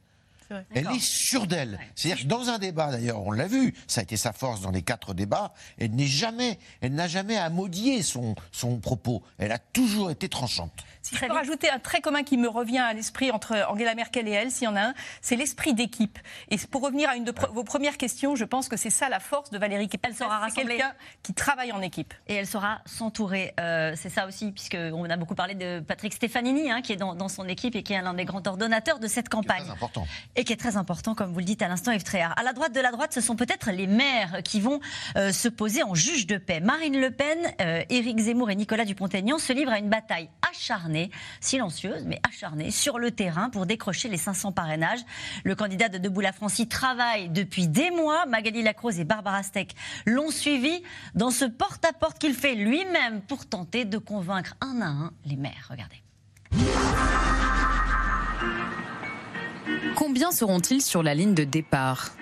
[0.74, 1.80] Elle est sûre d'elle.
[1.96, 4.72] C'est-à-dire que dans un débat, d'ailleurs, on l'a vu, ça a été sa force dans
[4.72, 9.24] les quatre débats, elle n'est jamais, elle n'a jamais amodié son, son propos.
[9.38, 10.84] Elle a toujours été tranchante.
[11.04, 14.26] Si je peux rajouter un trait commun qui me revient à l'esprit entre Angela Merkel
[14.28, 16.18] et elle, s'il y en a un, c'est l'esprit d'équipe.
[16.50, 19.20] Et pour revenir à une de vos premières questions, je pense que c'est ça la
[19.20, 22.14] force de Valérie Elle sera quelqu'un qui travaille en équipe.
[22.28, 23.54] Et elle saura s'entourer.
[23.60, 27.28] Euh, c'est ça aussi, puisqu'on a beaucoup parlé de Patrick Stefanini, hein, qui est dans,
[27.28, 29.64] son équipe et qui est l'un des grands ordonnateurs de cette campagne.
[29.64, 30.08] Très important.
[30.36, 32.04] Et qui est très important, comme vous le dites à l'instant, Yves.
[32.14, 34.80] À la droite de la droite, ce sont peut-être les maires qui vont
[35.16, 36.60] euh, se poser en juge de paix.
[36.60, 41.12] Marine Le Pen, euh, Éric Zemmour et Nicolas Dupont-Aignan se livrent à une bataille acharnée
[41.40, 45.02] silencieuse mais acharnée sur le terrain pour décrocher les 500 parrainages.
[45.44, 48.26] Le candidat de Debout la Francie travaille depuis des mois.
[48.26, 49.76] Magali Lacrose et Barbara Steck
[50.06, 50.84] l'ont suivi
[51.16, 55.70] dans ce porte-à-porte qu'il fait lui-même pour tenter de convaincre un à un les maires.
[55.70, 56.04] Regardez.
[59.96, 62.16] Combien seront-ils sur la ligne de départ?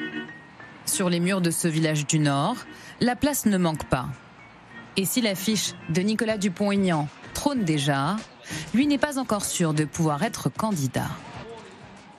[0.86, 2.58] Sur les murs de ce village du Nord,
[3.00, 4.08] la place ne manque pas.
[4.98, 8.18] Et si l'affiche de Nicolas Dupont-Aignan trône déjà,
[8.74, 11.10] lui n'est pas encore sûr de pouvoir être candidat.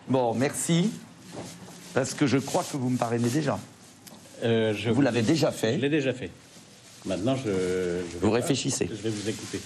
[0.09, 0.91] Bon, merci,
[1.95, 3.59] parce que je crois que vous me parrainez déjà.
[4.43, 5.77] Euh, vous l'avez déjà fait.
[5.77, 6.31] Je l'ai déjà fait.
[7.05, 8.01] Maintenant, je.
[8.21, 8.89] vous réfléchissez.
[8.91, 9.61] Je vais vous écouter.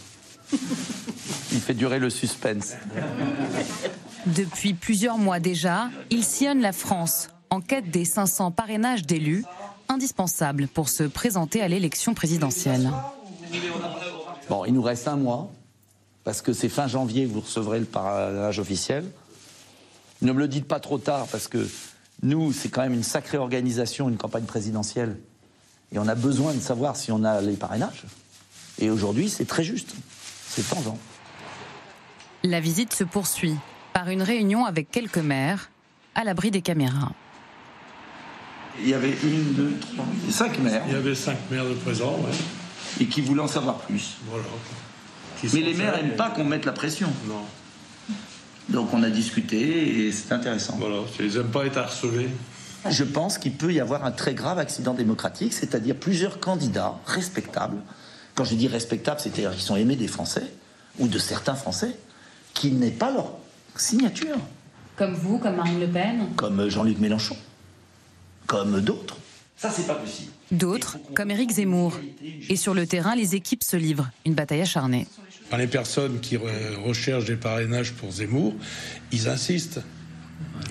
[1.52, 2.74] Il fait durer le suspense.
[4.26, 9.44] Depuis plusieurs mois déjà, il sillonne la France en quête des 500 parrainages d'élus,
[9.88, 12.90] indispensables pour se présenter à l'élection présidentielle.
[14.48, 15.52] Bon, il nous reste un mois,
[16.24, 19.04] parce que c'est fin janvier que vous recevrez le parrainage officiel.
[20.22, 21.68] Ne me le dites pas trop tard, parce que
[22.22, 25.20] nous, c'est quand même une sacrée organisation, une campagne présidentielle.
[25.92, 28.04] Et on a besoin de savoir si on a les parrainages.
[28.80, 29.94] Et aujourd'hui, c'est très juste.
[30.48, 30.98] C'est tendant.
[32.42, 33.54] La visite se poursuit
[33.96, 35.70] par une réunion avec quelques maires
[36.14, 37.12] à l'abri des caméras.
[38.78, 40.82] Il y avait une, deux, trois, cinq maires.
[40.86, 42.36] Il y avait cinq maires de présent, oui.
[43.00, 44.18] Et qui voulaient en savoir plus.
[44.28, 44.44] Voilà.
[45.50, 47.08] Mais les maires n'aiment pas qu'on mette la pression.
[47.26, 47.40] Non.
[48.68, 50.76] Donc on a discuté et c'est intéressant.
[50.78, 52.28] Voilà, ils n'aiment pas être harcelés.
[52.90, 57.78] Je pense qu'il peut y avoir un très grave accident démocratique, c'est-à-dire plusieurs candidats respectables.
[58.34, 60.52] Quand je dis respectables, c'est-à-dire qu'ils sont aimés des Français
[60.98, 61.96] ou de certains Français,
[62.52, 63.32] qui n'aient pas leur
[63.80, 64.36] signature.
[64.96, 67.36] Comme vous, comme Marine Le Pen Comme Jean-Luc Mélenchon.
[68.46, 69.18] Comme d'autres.
[69.56, 70.32] Ça, c'est pas possible.
[70.52, 71.98] D'autres, comme Éric Zemmour.
[72.48, 74.10] Et sur le terrain, les équipes se livrent.
[74.24, 75.06] Une bataille acharnée.
[75.56, 78.54] les personnes qui recherchent des parrainages pour Zemmour,
[79.12, 79.80] ils insistent.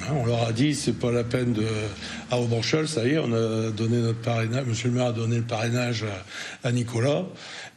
[0.03, 1.65] Hein, on leur a dit, c'est pas la peine de.
[2.31, 4.65] À Aubanchel, ça y est, on a donné notre parrainage.
[4.65, 6.05] Monsieur le maire a donné le parrainage
[6.63, 7.25] à, Nicolas.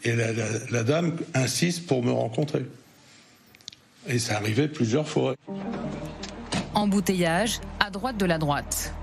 [0.04, 2.64] Et la, dame insiste pour me rencontrer.
[4.08, 5.34] Et ça arrivait plusieurs fois.
[6.74, 8.94] Embouteillage à droite de la droite.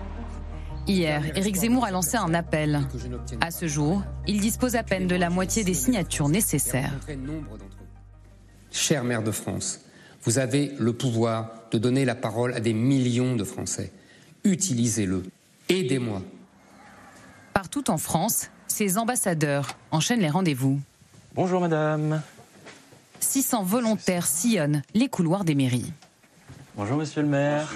[0.88, 2.82] Hier, Éric Zemmour a lancé un appel.
[3.42, 6.94] À ce jour, il dispose à peine de la moitié des signatures nécessaires.
[8.72, 9.82] Cher maire de France,
[10.24, 13.92] vous avez le pouvoir de donner la parole à des millions de Français.
[14.44, 15.24] Utilisez-le.
[15.70, 16.22] Aidez-moi.
[17.54, 20.80] Partout en France, ces ambassadeurs enchaînent les rendez-vous.
[21.34, 22.22] Bonjour madame.
[23.26, 25.92] 600 volontaires sillonnent les couloirs des mairies.
[26.78, 27.74] Bonjour monsieur le maire.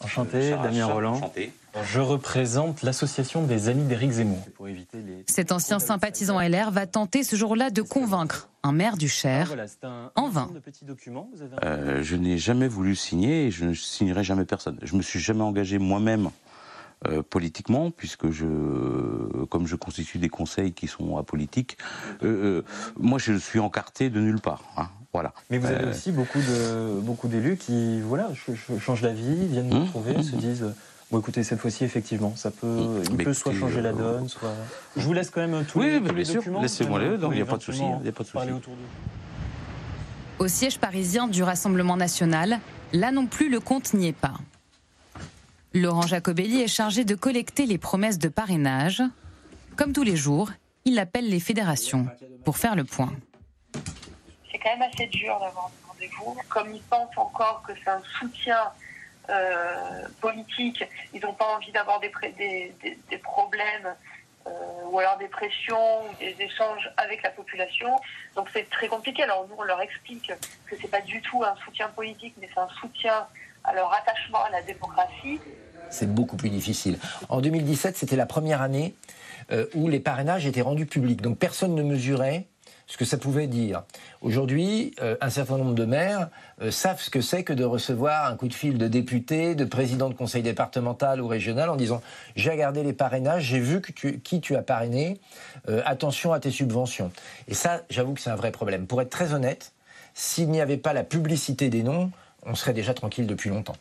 [0.00, 1.16] Enchanté, Damien Roland.
[1.16, 1.52] Enchanté.
[1.84, 4.42] Je représente l'association des amis d'Éric Zemmour.
[5.26, 9.54] Cet ancien sympathisant LR va tenter ce jour-là de convaincre un maire du Cher
[10.14, 10.48] en vain.
[11.64, 14.78] Euh, je n'ai jamais voulu signer et je ne signerai jamais personne.
[14.82, 16.30] Je me suis jamais engagé moi-même
[17.06, 18.46] euh, politiquement, puisque je,
[19.50, 21.76] comme je constitue des conseils qui sont apolitiques,
[22.22, 22.62] euh,
[22.98, 24.62] moi je suis encarté de nulle part.
[24.76, 25.32] Hein, voilà.
[25.50, 28.30] Mais vous avez aussi beaucoup de beaucoup d'élus qui voilà
[28.80, 30.40] changent d'avis, viennent nous retrouver, hum, se hum.
[30.40, 30.66] disent
[31.10, 34.52] Bon, écoutez, cette fois-ci, effectivement, ça peut, il peut soit changer la euh, donne, soit.
[34.96, 36.42] Je vous laisse quand même tous oui, les, bien sûr.
[36.60, 37.82] Laissez-moi les, il n'y a pas de souci.
[40.40, 42.58] Au siège parisien du Rassemblement national,
[42.92, 44.34] là non plus, le compte n'y est pas.
[45.76, 49.02] Laurent Jacobelli est chargé de collecter les promesses de parrainage.
[49.76, 50.50] Comme tous les jours,
[50.86, 52.06] il appelle les fédérations
[52.46, 53.12] pour faire le point.
[54.50, 56.34] C'est quand même assez dur d'avoir un rendez-vous.
[56.48, 58.72] Comme ils pensent encore que c'est un soutien
[59.28, 62.10] euh, politiques, ils n'ont pas envie d'avoir des,
[63.10, 63.94] des, problèmes
[64.46, 64.50] euh,
[64.90, 68.00] ou alors des pressions ou des échanges avec la population.
[68.34, 69.24] Donc c'est très compliqué.
[69.24, 70.32] Alors nous, on leur explique
[70.64, 73.26] que c'est pas du tout un soutien politique, mais c'est un soutien
[73.62, 75.38] à leur attachement à la démocratie.
[75.90, 76.98] C'est beaucoup plus difficile.
[77.28, 78.94] En 2017, c'était la première année
[79.52, 81.22] euh, où les parrainages étaient rendus publics.
[81.22, 82.46] Donc personne ne mesurait
[82.88, 83.82] ce que ça pouvait dire.
[84.20, 86.28] Aujourd'hui, euh, un certain nombre de maires
[86.62, 89.64] euh, savent ce que c'est que de recevoir un coup de fil de député, de
[89.64, 92.02] président de conseil départemental ou régional en disant
[92.34, 95.20] j'ai regardé les parrainages, j'ai vu qui tu as parrainé,
[95.84, 97.10] attention à tes subventions.
[97.48, 98.86] Et ça, j'avoue que c'est un vrai problème.
[98.86, 99.72] Pour être très honnête,
[100.14, 102.10] s'il n'y avait pas la publicité des noms,
[102.44, 103.76] on serait déjà tranquille depuis longtemps.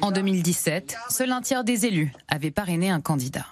[0.00, 3.46] En 2017, seul un tiers des élus avaient parrainé un candidat.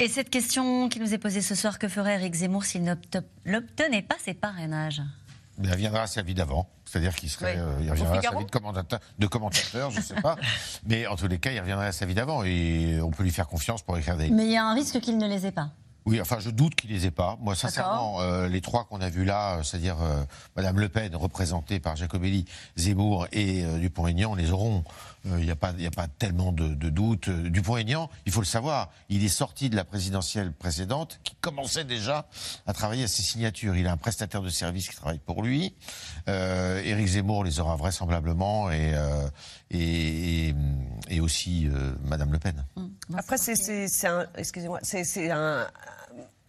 [0.00, 4.02] Et cette question qui nous est posée ce soir, que ferait Eric Zemmour s'il n'obtenait
[4.02, 5.02] pas ses parrainages?
[5.60, 6.68] Il reviendra à sa vie d'avant.
[6.84, 10.02] C'est-à-dire qu'il serait, euh, il reviendra à sa vie de commentateur, de commentateur je ne
[10.02, 10.36] sais pas.
[10.86, 13.32] Mais en tous les cas, il reviendrait à sa vie d'avant et on peut lui
[13.32, 14.30] faire confiance pour écrire des.
[14.30, 15.70] Mais il y a un risque qu'il ne les ait pas.
[16.08, 17.36] Oui, enfin, je doute qu'il les ait pas.
[17.38, 20.24] Moi, sincèrement, euh, les trois qu'on a vus là, euh, c'est-à-dire euh,
[20.56, 22.46] Madame Le Pen, représentée par Jacobelli,
[22.76, 24.84] Zemmour et Dupont-Aignan, les auront.
[25.24, 27.28] Il n'y a, pas, a pas tellement de, de doute.
[27.28, 32.26] Dupont-Aignan, il faut le savoir, il est sorti de la présidentielle précédente, qui commençait déjà
[32.66, 33.76] à travailler à ses signatures.
[33.76, 35.74] Il a un prestataire de service qui travaille pour lui.
[36.26, 38.94] Éric Zemmour les aura vraisemblablement et,
[39.70, 40.54] et,
[41.10, 41.68] et, aussi
[42.04, 42.64] Madame Le Pen.
[43.14, 45.66] Après, c'est un, excusez-moi, c'est un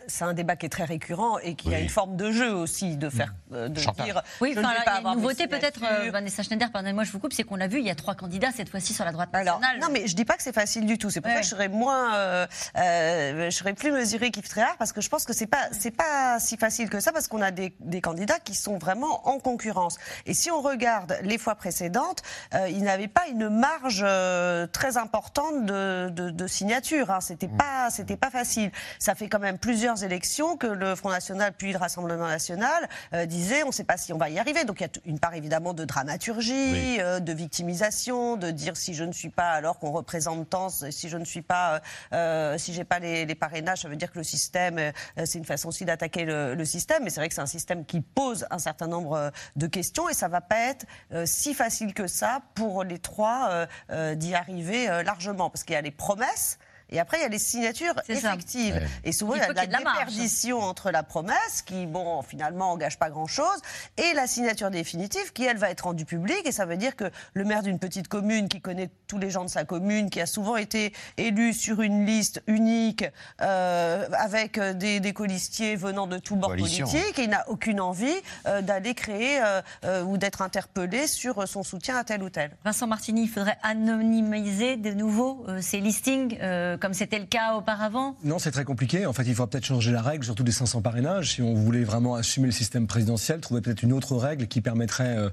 [0.09, 2.97] c'est un débat qui est très récurrent et qui a une forme de jeu aussi,
[2.97, 3.55] de faire, mmh.
[3.55, 4.21] euh, de dire.
[4.41, 7.03] Oui, enfin, il y pas a avoir une mes nouveauté peut-être, euh, Vanessa Schneider, pardonnez-moi,
[7.03, 9.05] je vous coupe, c'est qu'on a vu, il y a trois candidats cette fois-ci sur
[9.05, 9.81] la droite Alors, nationale.
[9.81, 11.09] non, mais je dis pas que c'est facile du tout.
[11.09, 12.47] C'est pour ça que je serais moins, euh,
[12.77, 15.95] euh, je serais plus mesurée qu'Yves Tréhard parce que je pense que c'est pas, c'est
[15.95, 19.39] pas si facile que ça parce qu'on a des, des candidats qui sont vraiment en
[19.39, 19.97] concurrence.
[20.25, 24.97] Et si on regarde les fois précédentes, euh, ils n'avaient pas une marge euh, très
[24.97, 27.11] importante de, de, de signatures.
[27.11, 27.21] Hein.
[27.21, 28.71] C'était pas, c'était pas facile.
[28.97, 33.25] Ça fait quand même plusieurs élections que le Front National puis le Rassemblement National euh,
[33.25, 34.63] disaient on ne sait pas si on va y arriver.
[34.63, 38.93] Donc il y a une part évidemment de dramaturgie, euh, de victimisation, de dire si
[38.93, 41.81] je ne suis pas alors qu'on représente tant, si je ne suis pas,
[42.13, 45.45] euh, si j'ai pas les, les parrainages, ça veut dire que le système, c'est une
[45.45, 47.03] façon aussi d'attaquer le, le système.
[47.03, 50.13] Mais c'est vrai que c'est un système qui pose un certain nombre de questions et
[50.13, 50.85] ça va pas être
[51.25, 53.67] si facile que ça pour les trois
[54.15, 56.59] d'y arriver largement parce qu'il y a les promesses.
[56.91, 58.75] Et après, il y a les signatures effectives.
[58.75, 58.87] Ouais.
[59.03, 62.71] Et souvent, Il il y a de la déperdition entre la promesse, qui, bon, finalement,
[62.71, 63.61] engage pas grand-chose,
[63.97, 66.45] et la signature définitive, qui, elle, va être rendue publique.
[66.45, 69.43] Et ça veut dire que le maire d'une petite commune, qui connaît tous les gens
[69.43, 73.05] de sa commune, qui a souvent été élu sur une liste unique,
[73.41, 76.87] euh, avec euh, des, des colistiers venant de tous bords Coalition.
[76.87, 78.15] politiques, et il n'a aucune envie
[78.47, 82.51] euh, d'aller créer euh, euh, ou d'être interpellé sur son soutien à tel ou tel.
[82.65, 87.55] Vincent Martini, il faudrait anonymiser de nouveau euh, ces listings, euh, comme c'était le cas
[87.55, 88.15] auparavant?
[88.23, 89.05] Non, c'est très compliqué.
[89.05, 91.33] En fait, il faudra peut-être changer la règle, surtout des 500 parrainages.
[91.33, 95.17] Si on voulait vraiment assumer le système présidentiel, trouver peut-être une autre règle qui permettrait
[95.17, 95.29] euh,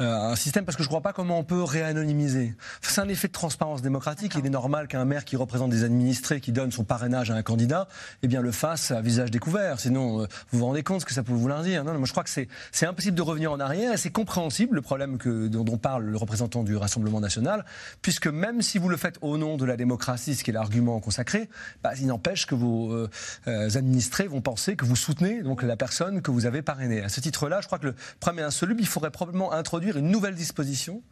[0.00, 2.54] euh, un système, parce que je ne crois pas comment on peut réanonymiser.
[2.82, 4.34] C'est un effet de transparence démocratique.
[4.38, 7.42] Il est normal qu'un maire qui représente des administrés, qui donne son parrainage à un
[7.42, 7.88] candidat,
[8.22, 9.80] eh bien, le fasse à visage découvert.
[9.80, 11.84] Sinon, euh, vous vous rendez compte ce que ça peut vouloir dire.
[11.84, 14.10] Non, non, moi, je crois que c'est c'est impossible de revenir en arrière et c'est
[14.10, 17.64] compréhensible le problème que, dont, dont parle le représentant du Rassemblement national,
[18.02, 20.89] puisque même si vous le faites au nom de la démocratie, ce qui est l'argument
[20.98, 21.48] consacré,
[21.84, 23.08] bah, il n'empêche que vos euh,
[23.46, 27.02] euh, administrés vont penser que vous soutenez donc la personne que vous avez parrainée.
[27.02, 28.80] À ce titre-là, je crois que le problème est insoluble.
[28.80, 31.02] Il faudrait probablement introduire une nouvelle disposition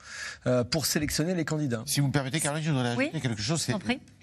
[0.46, 1.82] euh, pour sélectionner les candidats.
[1.86, 3.20] Si vous me permettez, Caroline, je voudrais ajouter Oui.
[3.20, 3.64] quelque chose.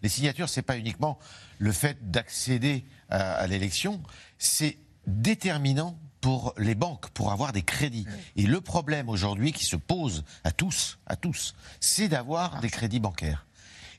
[0.01, 1.17] Les signatures, c'est pas uniquement
[1.59, 4.01] le fait d'accéder à, à l'élection,
[4.37, 4.77] c'est
[5.07, 8.07] déterminant pour les banques, pour avoir des crédits.
[8.35, 12.99] Et le problème aujourd'hui qui se pose à tous, à tous, c'est d'avoir des crédits
[12.99, 13.45] bancaires.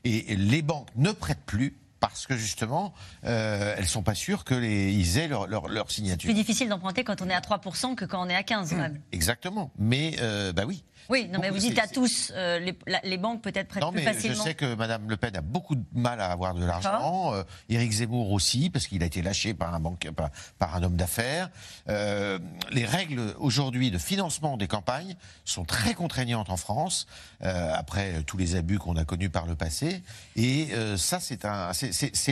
[0.07, 2.93] Et les banques ne prêtent plus parce que justement,
[3.25, 6.27] euh, elles sont pas sûres qu'ils aient leur, leur, leur signature.
[6.27, 9.01] Plus difficile d'emprunter quand on est à 3% que quand on est à 15 même.
[9.11, 9.71] Exactement.
[9.77, 10.83] Mais euh, bah oui.
[11.09, 13.91] Oui, non, mais vous dites à tous, euh, les, la- les banques peut-être prêtent Non,
[13.91, 14.35] plus mais facilement.
[14.37, 17.33] je sais que Madame Le Pen a beaucoup de mal à avoir de l'argent.
[17.33, 20.29] Euh, Éric Zemmour aussi, parce qu'il a été lâché par un banque, par,
[20.59, 21.49] par un homme d'affaires.
[21.89, 22.39] Euh,
[22.71, 27.07] les règles aujourd'hui de financement des campagnes sont très contraignantes en France,
[27.43, 30.01] euh, après tous les abus qu'on a connus par le passé.
[30.35, 31.43] Et euh, ça, c'est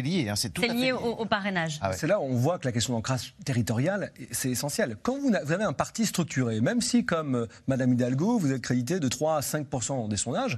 [0.01, 0.29] lié.
[0.29, 1.79] Hein, c'est fait lié au, au parrainage.
[1.81, 1.95] Ah ouais.
[1.97, 4.97] C'est là où on voit que la question d'ancrage territorial, c'est essentiel.
[5.01, 9.07] Quand vous avez un parti structuré, même si, comme Madame Hidalgo, vous êtes crédité de
[9.07, 9.67] 3 à 5
[10.09, 10.57] des sondages,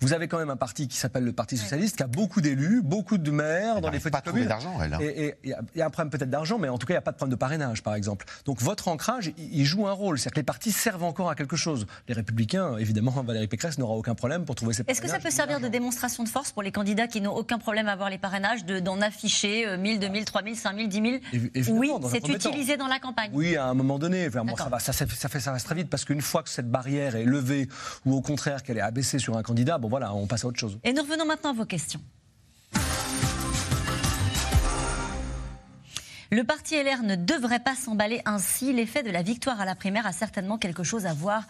[0.00, 2.80] vous avez quand même un parti qui s'appelle le Parti Socialiste, qui a beaucoup d'élus,
[2.82, 4.48] beaucoup de maires dans les n'arrive petites pas à trouver communes.
[4.48, 4.98] d'argent, elle, hein.
[5.02, 6.94] Et il y a- il y, a un problème peut-être d'argent, mais en tout cas,
[6.94, 8.24] il n'y a pas de problème de parrainage, par exemple.
[8.46, 10.18] Donc votre ancrage, il joue un rôle.
[10.18, 11.86] C'est-à-dire que les partis servent encore à quelque chose.
[12.08, 15.30] Les Républicains, évidemment, Valérie Pécresse n'aura aucun problème pour trouver ses Est-ce que ça peut
[15.30, 18.18] servir de démonstration de force pour les candidats qui n'ont aucun problème à avoir les
[18.18, 22.08] parrainages, de- d'en afficher euh, 1000, 2000, 3000, 5000, 10 000 Évi- évidemment, Oui, dans
[22.08, 22.28] c'est temps.
[22.32, 23.30] utilisé dans la campagne.
[23.34, 24.26] Oui, à un moment donné.
[24.28, 26.42] Enfin, bon, ça, va, ça, ça, ça fait ça reste très vite parce qu'une fois
[26.42, 27.47] que cette barrière est levée
[28.04, 30.58] ou au contraire qu'elle est abaissée sur un candidat, bon voilà, on passe à autre
[30.58, 30.78] chose.
[30.84, 32.00] Et nous revenons maintenant à vos questions.
[36.30, 38.74] Le parti LR ne devrait pas s'emballer ainsi.
[38.74, 41.44] L'effet de la victoire à la primaire a certainement quelque chose à voir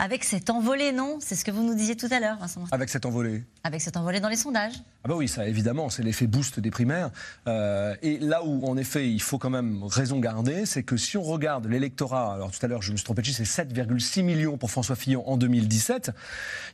[0.00, 1.18] avec cet envolé, non?
[1.20, 2.74] C'est ce que vous nous disiez tout à l'heure, Vincent Martin.
[2.74, 3.44] Avec cette envolée.
[3.62, 4.74] Avec cet envolé dans les sondages.
[5.04, 7.10] Ah bah oui, ça évidemment, c'est l'effet boost des primaires.
[7.46, 11.16] Euh, et là où, en effet, il faut quand même raison garder, c'est que si
[11.16, 14.58] on regarde l'électorat, alors tout à l'heure je me suis trompé de c'est 7,6 millions
[14.58, 16.10] pour François Fillon en 2017.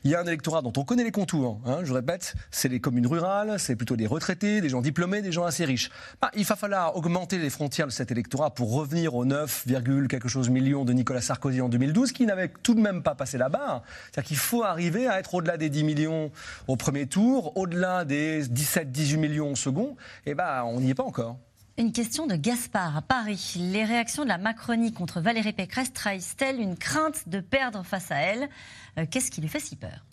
[0.03, 1.61] Il y a un électorat dont on connaît les contours.
[1.67, 5.31] hein, je répète, c'est les communes rurales, c'est plutôt des retraités, des gens diplômés, des
[5.31, 5.91] gens assez riches.
[6.19, 9.65] Bah, il va falloir augmenter les frontières de cet électorat pour revenir aux 9,
[10.09, 13.37] quelque chose millions de Nicolas Sarkozy en 2012, qui n'avait tout de même pas passé
[13.37, 13.83] la barre.
[14.05, 16.31] C'est-à-dire qu'il faut arriver à être au-delà des 10 millions
[16.67, 19.95] au premier tour, au-delà des 17-18 millions au second.
[20.25, 21.37] Et ben, on n'y est pas encore.
[21.77, 23.55] Une question de Gaspard à Paris.
[23.57, 28.17] Les réactions de la Macronie contre Valérie Pécresse trahissent-elles une crainte de perdre face à
[28.17, 28.49] elle?
[28.97, 30.05] Euh, Qu'est-ce qui lui fait si peur?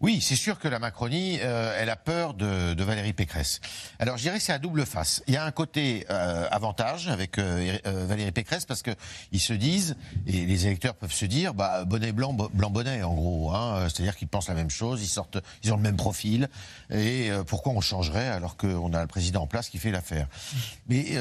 [0.00, 3.60] Oui, c'est sûr que la Macronie, euh, elle a peur de, Valérie Pécresse.
[3.98, 5.22] Alors, je dirais que c'est à double face.
[5.26, 8.90] Il y a un côté euh, avantage avec euh, Valérie Pécresse parce que
[9.32, 13.14] ils se disent, et les électeurs peuvent se dire, bah, bonnet blanc, blanc bonnet, en
[13.14, 13.52] gros.
[13.52, 16.48] Hein, C'est-à-dire qu'ils pensent la même chose, ils sortent, ils ont le même profil.
[16.90, 20.28] Et pourquoi on changerait alors qu'on a le président en place qui fait l'affaire?
[20.88, 21.16] Mais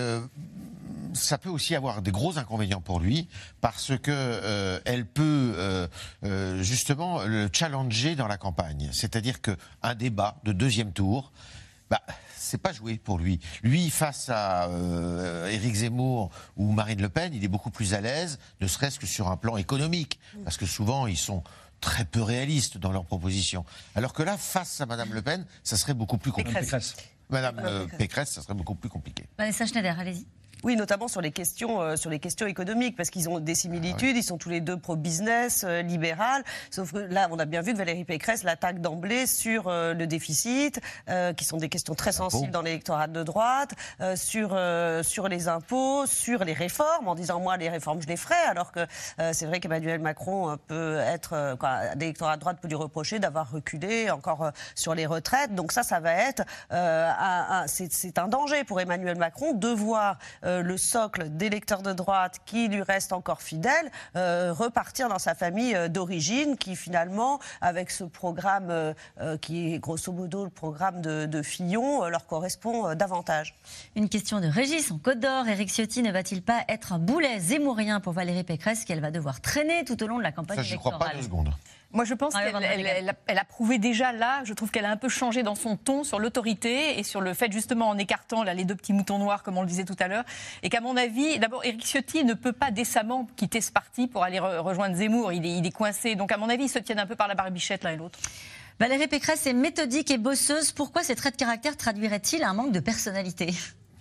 [1.16, 3.28] ça peut aussi avoir des gros inconvénients pour lui
[3.62, 5.88] parce que euh, elle peut euh,
[6.24, 8.90] euh, justement le challenger dans la campagne.
[8.92, 11.32] C'est-à-dire qu'un débat de deuxième tour,
[11.90, 12.02] bah,
[12.36, 13.40] c'est pas joué pour lui.
[13.64, 14.70] Lui, face à
[15.50, 19.08] Éric Zemmour ou Marine Le Pen, il est beaucoup plus à l'aise, ne serait-ce que
[19.08, 21.44] sur un plan économique, parce que souvent ils sont
[21.82, 23.66] très peu réalistes dans leurs propositions.
[23.96, 26.60] Alors que là, face à Madame Le Pen, ça serait beaucoup plus compliqué.
[27.30, 29.26] Madame Pécresse, ça serait beaucoup plus compliqué.
[29.38, 30.26] Vanessa Schneider, allez-y.
[30.66, 34.16] Oui, notamment sur les questions, euh, sur les questions économiques, parce qu'ils ont des similitudes,
[34.16, 36.44] ah ils sont tous les deux pro-business, euh, libéral.
[36.72, 40.08] Sauf que là, on a bien vu que Valérie Pécresse l'attaque d'emblée sur euh, le
[40.08, 40.82] déficit,
[41.38, 43.76] qui sont des questions très sensibles dans l'électorat de droite,
[44.16, 44.58] sur,
[45.04, 48.72] sur les impôts, sur les réformes, en disant moi, les réformes, je les ferai, alors
[48.72, 48.86] que
[49.34, 54.10] c'est vrai qu'Emmanuel Macron peut être, quoi, l'électorat de droite peut lui reprocher d'avoir reculé
[54.10, 55.54] encore sur les retraites.
[55.54, 56.44] Donc ça, ça va être,
[57.68, 60.18] c'est un danger pour Emmanuel Macron de voir
[60.56, 65.36] euh, le socle d'électeurs de droite qui lui reste encore fidèle, euh, repartir dans sa
[65.36, 68.94] famille euh, d'origine qui finalement, avec ce programme
[69.42, 73.56] qui est grosso modo le programme de, Fillon, leur correspond davantage.
[73.96, 75.48] Une question de Régis en Côte d'Or.
[75.48, 79.42] Éric Ciotti ne va-t-il pas être un boulet zémourien pour Valérie Pécresse qu'elle va devoir
[79.42, 81.54] traîner tout au long de la campagne Ça, électorale crois pas deux secondes.
[81.96, 85.08] Moi, je pense qu'elle elle, a prouvé déjà là, je trouve qu'elle a un peu
[85.08, 88.66] changé dans son ton sur l'autorité et sur le fait, justement, en écartant là, les
[88.66, 90.26] deux petits moutons noirs, comme on le disait tout à l'heure,
[90.62, 94.26] et qu'à mon avis, d'abord, Éric Ciotti ne peut pas décemment quitter ce parti pour
[94.26, 95.32] aller rejoindre Zemmour.
[95.32, 96.16] Il est, il est coincé.
[96.16, 98.20] Donc, à mon avis, ils se tiennent un peu par la barbichette l'un et l'autre.
[98.78, 100.74] Valérie Pécresse est méthodique et bosseuse.
[100.74, 103.54] Pourquoi ces traits de caractère traduiraient-ils un manque de personnalité?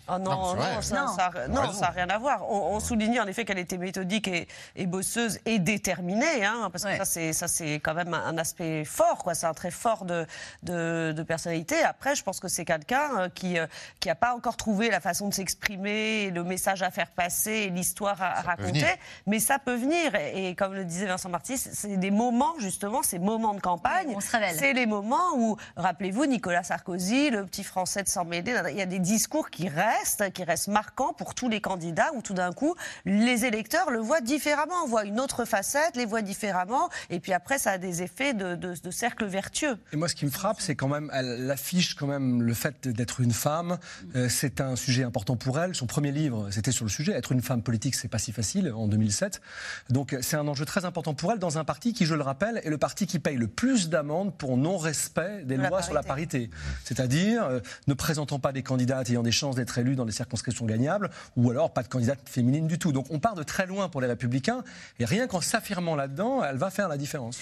[0.07, 2.51] Oh non, non, ça, n'a rien à voir.
[2.51, 7.49] On, soulignait en effet qu'elle était méthodique et, bosseuse et déterminée, hein, parce que ça
[7.49, 9.35] c'est quand même un aspect fort, quoi.
[9.35, 10.27] C'est un trait fort de,
[10.63, 11.83] de, personnalité.
[11.83, 13.67] Après, je pense que c'est quelqu'un euh, qui euh,
[13.99, 18.21] qui a pas encore trouvé la façon de s'exprimer, le message à faire passer, l'histoire
[18.21, 18.85] à, raconter,
[19.27, 20.15] mais ça peut venir.
[20.15, 24.15] Et, comme le disait Vincent Marty, c'est des moments justement, ces moments de campagne.
[24.21, 28.83] C'est les moments où, rappelez-vous, Nicolas Sarkozy, le petit Français de s'en mêler, il y
[28.83, 32.53] a des discours qui restent qui reste marquant pour tous les candidats, où tout d'un
[32.53, 32.75] coup,
[33.05, 37.59] les électeurs le voient différemment, voit une autre facette, les voient différemment, et puis après,
[37.59, 39.77] ça a des effets de, de, cercle vertueux.
[39.93, 42.87] Et moi, ce qui me frappe, c'est quand même, elle affiche quand même le fait
[42.87, 43.79] d'être une femme.
[44.15, 45.75] Euh, c'est un sujet important pour elle.
[45.75, 47.13] Son premier livre, c'était sur le sujet.
[47.13, 49.41] Être une femme politique, c'est pas si facile, en 2007.
[49.91, 52.61] Donc, c'est un enjeu très important pour elle dans un parti qui, je le rappelle,
[52.65, 56.51] est le parti qui paye le plus d'amendes pour non-respect des lois sur la parité.
[56.85, 61.11] C'est-à-dire, euh, ne présentant pas des candidats ayant des chances d'être dans les circonscriptions gagnables,
[61.37, 62.93] ou alors pas de candidate féminine du tout.
[62.93, 64.65] Donc on part de très loin pour les républicains,
[64.99, 67.39] et rien qu'en s'affirmant là-dedans, elle va faire la différence.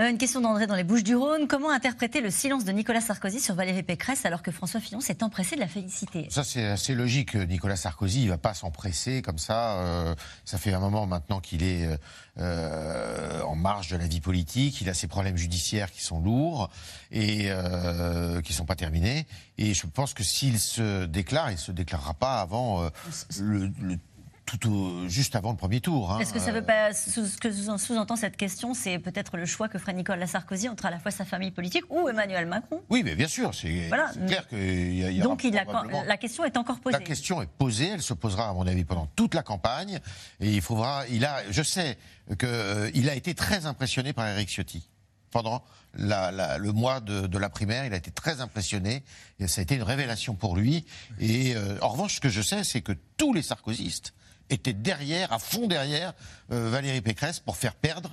[0.00, 1.48] Euh, une question d'André dans les Bouches du Rhône.
[1.48, 5.24] Comment interpréter le silence de Nicolas Sarkozy sur Valérie Pécresse alors que François Fillon s'est
[5.24, 6.28] empressé de la féliciter?
[6.30, 7.34] Ça, c'est assez logique.
[7.34, 9.78] Nicolas Sarkozy, il ne va pas s'empresser comme ça.
[9.78, 11.88] Euh, ça fait un moment maintenant qu'il est
[12.38, 14.80] euh, en marge de la vie politique.
[14.80, 16.70] Il a ses problèmes judiciaires qui sont lourds
[17.10, 19.26] et qui ne sont pas terminés.
[19.56, 22.88] Et je pense que s'il se déclare, il ne se déclarera pas avant
[23.40, 23.96] le, le
[24.56, 26.12] tout juste avant le premier tour.
[26.12, 26.20] Hein.
[26.20, 29.78] Est-ce que ça veut pas, ce que sous-entend cette question, c'est peut-être le choix que
[29.78, 32.82] ferait Nicolas Sarkozy entre à la fois sa famille politique ou Emmanuel Macron?
[32.88, 35.22] Oui, mais bien sûr, c'est clair qu'il y, a.
[35.22, 36.98] Donc il la question est encore posée.
[36.98, 40.00] La question est posée, elle se posera à mon avis pendant toute la campagne,
[40.40, 41.06] et il faudra.
[41.10, 41.98] Il a, je sais
[42.38, 44.88] qu'il euh, a été très impressionné par Eric Ciotti
[45.30, 45.62] pendant
[45.94, 47.84] le mois de, la primaire.
[47.84, 49.02] Il a été très impressionné.
[49.38, 50.84] Et ça a été une révélation pour lui.
[51.18, 54.14] Et euh, en revanche, ce que je sais, c'est que tous les sarkozystes
[54.50, 56.14] était derrière, à fond derrière
[56.52, 58.12] euh, Valérie Pécresse pour faire perdre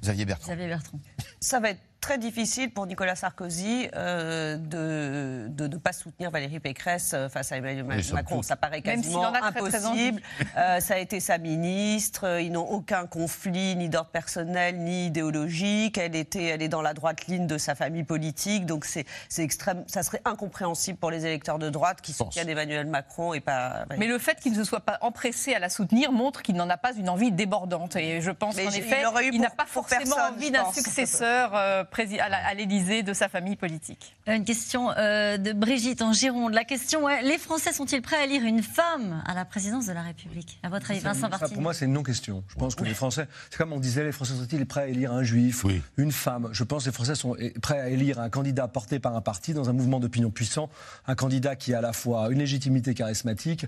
[0.00, 0.52] Xavier Bertrand.
[0.52, 1.00] Xavier Bertrand.
[1.40, 7.12] Ça va être très difficile pour Nicolas Sarkozy euh, de ne pas soutenir Valérie Pécresse
[7.14, 8.42] euh, face à Emmanuel Macron.
[8.42, 10.20] Ça paraît quasiment impossible.
[10.58, 12.40] Euh, ça a été sa ministre.
[12.40, 15.96] Ils n'ont aucun conflit, ni d'ordre personnel, ni idéologique.
[15.96, 18.66] Elle, était, elle est dans la droite ligne de sa famille politique.
[18.66, 19.06] Donc c'est
[19.38, 19.84] extrême.
[19.86, 23.86] Ça serait incompréhensible pour les électeurs de droite qui soutiennent Emmanuel Macron et pas.
[23.96, 26.68] Mais le fait qu'il ne se soit pas empressé à la soutenir montre qu'il n'en
[26.68, 27.96] a pas une envie débordante.
[27.96, 33.12] Et je pense qu'en effet, il, n'a pas forcément envie d'un successeur à l'Élysée de
[33.12, 34.16] sa famille politique.
[34.28, 36.52] Euh, une question euh, de Brigitte en Gironde.
[36.54, 39.92] La question est les Français sont-ils prêts à élire une femme à la présidence de
[39.92, 40.58] la République?
[40.62, 42.42] À votre avis, Vincent Martin Pour moi, c'est une non-question.
[42.48, 45.12] Je pense que les Français, c'est comme on disait, les Français sont-ils prêts à élire
[45.12, 45.64] un juif,
[45.96, 46.48] une femme?
[46.52, 49.54] Je pense que les Français sont prêts à élire un candidat porté par un parti
[49.54, 50.68] dans un mouvement d'opinion puissant,
[51.06, 53.66] un candidat qui a à la fois une légitimité charismatique,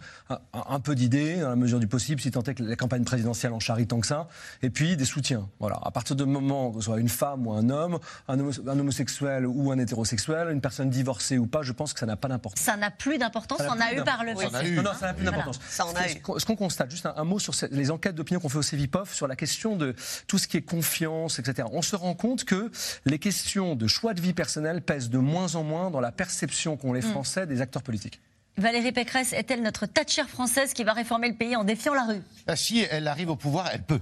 [0.53, 3.53] un, peu d'idées, dans la mesure du possible, si tant est que la campagne présidentielle
[3.53, 4.29] en charrie tant que ça,
[4.63, 5.49] et puis des soutiens.
[5.61, 5.79] Voilà.
[5.83, 7.99] À partir du moment où ce soit une femme ou un homme,
[8.29, 8.39] un,
[8.79, 12.29] homosexuel ou un hétérosexuel, une personne divorcée ou pas, je pense que ça n'a pas
[12.29, 12.63] d'importance.
[12.63, 14.71] Ça n'a plus d'importance, ça en a eu par le passé.
[14.73, 15.61] Non, non, ça n'a plus d'importance.
[15.69, 19.27] Ce qu'on constate, juste un, mot sur les enquêtes d'opinion qu'on fait au CEVIPOF sur
[19.27, 19.95] la question de
[20.27, 21.69] tout ce qui est confiance, etc.
[21.73, 22.71] On se rend compte que
[23.05, 26.77] les questions de choix de vie personnelle pèsent de moins en moins dans la perception
[26.77, 27.11] qu'ont les mm.
[27.11, 28.21] Français des acteurs politiques.
[28.59, 32.23] Valérie Pécresse est-elle notre Thatcher française qui va réformer le pays en défiant la rue?
[32.47, 34.01] Ah, Si elle arrive au pouvoir, elle peut.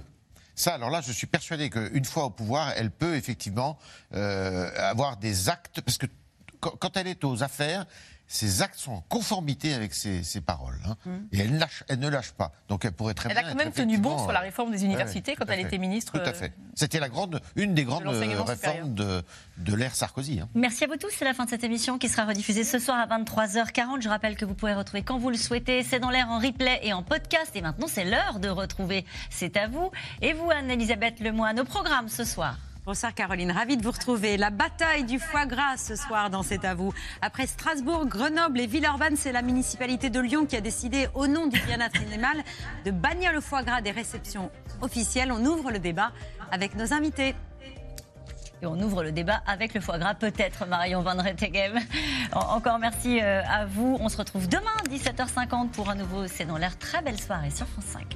[0.55, 3.77] Ça, alors là, je suis persuadé qu'une fois au pouvoir, elle peut effectivement
[4.13, 6.05] euh, avoir des actes, parce que
[6.59, 7.85] quand elle est aux affaires,
[8.27, 10.79] ses actes sont en conformité avec ses, paroles.
[10.85, 10.95] Hein.
[11.05, 11.11] Mmh.
[11.31, 12.51] Et elle, lâche, elle, ne lâche pas.
[12.69, 13.43] Donc elle pourrait très elle bien.
[13.43, 16.13] Elle a quand même tenu bon sur la réforme des universités quand elle était ministre.
[16.13, 16.53] Tout à fait.
[16.73, 19.23] C'était la grande, une des grandes réformes de,
[19.57, 20.39] de l'ère Sarkozy.
[20.39, 20.49] Hein.
[20.55, 21.11] Merci à vous tous.
[21.15, 24.01] C'est la fin de cette émission qui sera rediffusée ce soir à 23h40.
[24.01, 25.83] Je rappelle que vous pouvez retrouver quand vous le souhaitez.
[25.83, 27.51] C'est dans l'air en replay et en podcast.
[27.55, 29.91] Et maintenant, c'est l'heure de retrouver C'est à vous.
[30.21, 32.57] Et vous, Anne-Elisabeth Lemoine, au programme ce soir.
[32.85, 34.37] Bonsoir Caroline, ravie de vous retrouver.
[34.37, 36.93] La bataille du foie gras ce soir dans C'est à vous.
[37.19, 41.47] Après Strasbourg, Grenoble et Villeurbanne, c'est la municipalité de Lyon qui a décidé, au nom
[41.47, 42.43] du bien-être animal,
[42.85, 45.31] de bannir le foie gras des réceptions officielles.
[45.31, 46.11] On ouvre le débat
[46.51, 47.33] avec nos invités.
[48.61, 51.79] Et on ouvre le débat avec le foie gras, peut-être, Marion Van Rettegem.
[52.33, 53.97] Encore merci euh, à vous.
[53.99, 56.77] On se retrouve demain, 17h50, pour un nouveau C'est dans l'air.
[56.77, 58.15] Très belle soirée sur France 5.